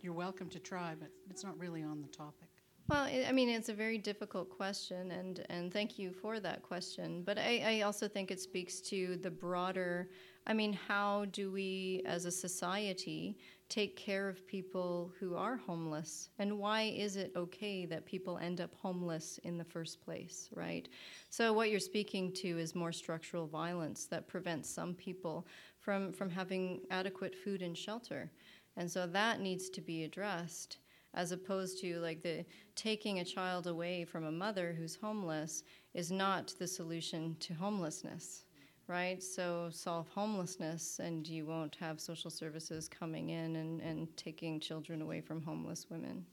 you're 0.03 0.12
welcome 0.12 0.51
to 0.51 0.59
try, 0.59 0.94
but 0.99 1.09
it's 1.31 1.42
not 1.44 1.59
really 1.59 1.83
on 1.83 2.03
the 2.03 2.09
topic. 2.09 2.49
Well, 2.88 3.05
I 3.05 3.33
mean, 3.33 3.49
it's 3.49 3.68
a 3.68 3.75
very 3.75 3.97
difficult 3.97 4.51
question, 4.51 5.12
and, 5.12 5.47
and 5.49 5.73
thank 5.73 5.99
you 5.99 6.11
for 6.12 6.40
that 6.40 6.62
question. 6.62 7.23
But 7.23 7.38
I, 7.38 7.79
I 7.79 7.81
also 7.83 8.09
think 8.09 8.31
it 8.31 8.40
speaks 8.40 8.81
to 8.83 9.16
the 9.23 9.31
broader 9.31 10.09
I 10.49 10.55
mean, 10.55 10.73
how 10.73 11.27
do 11.27 11.53
we 11.53 12.03
as 12.07 12.25
a 12.25 12.31
society 12.31 13.37
take 13.68 13.96
care 13.96 14.28
of 14.28 14.46
people 14.46 15.12
who 15.20 15.37
are 15.37 15.57
homeless? 15.57 16.31
And 16.38 16.59
why 16.59 16.83
is 16.83 17.16
it 17.16 17.33
okay 17.37 17.85
that 17.87 18.07
people 18.07 18.38
end 18.38 18.61
up 18.61 18.74
homeless 18.74 19.38
in 19.44 19.59
the 19.59 19.64
first 19.64 20.00
place, 20.04 20.48
right? 20.54 20.88
So, 21.31 21.52
what 21.52 21.70
you're 21.70 21.81
speaking 21.81 22.33
to 22.35 22.59
is 22.59 22.74
more 22.74 22.92
structural 22.92 23.46
violence 23.46 24.07
that 24.07 24.28
prevents 24.28 24.70
some 24.70 24.94
people 24.94 25.46
from, 25.81 26.12
from 26.12 26.31
having 26.31 26.81
adequate 26.90 27.35
food 27.35 27.62
and 27.62 27.76
shelter. 27.76 28.31
And 28.76 28.90
so 28.90 29.07
that 29.07 29.40
needs 29.40 29.68
to 29.70 29.81
be 29.81 30.04
addressed 30.04 30.78
as 31.14 31.33
opposed 31.33 31.81
to 31.81 31.98
like 32.00 32.22
the 32.22 32.44
taking 32.76 33.18
a 33.18 33.24
child 33.24 33.66
away 33.66 34.04
from 34.04 34.24
a 34.24 34.31
mother 34.31 34.74
who's 34.78 34.96
homeless 34.96 35.64
is 35.94 36.12
not 36.12 36.54
the 36.59 36.66
solution 36.66 37.37
to 37.40 37.54
homelessness 37.54 38.44
right? 38.88 39.22
So 39.22 39.68
solve 39.70 40.09
homelessness, 40.09 40.98
and 40.98 41.27
you 41.27 41.46
won't 41.46 41.77
have 41.77 42.01
social 42.01 42.31
services 42.31 42.88
coming 42.88 43.31
in 43.31 43.57
and, 43.57 43.81
and 43.81 44.16
taking 44.16 44.59
children 44.59 45.03
away 45.03 45.20
from 45.20 45.42
homeless 45.42 45.87
women. 45.90 46.24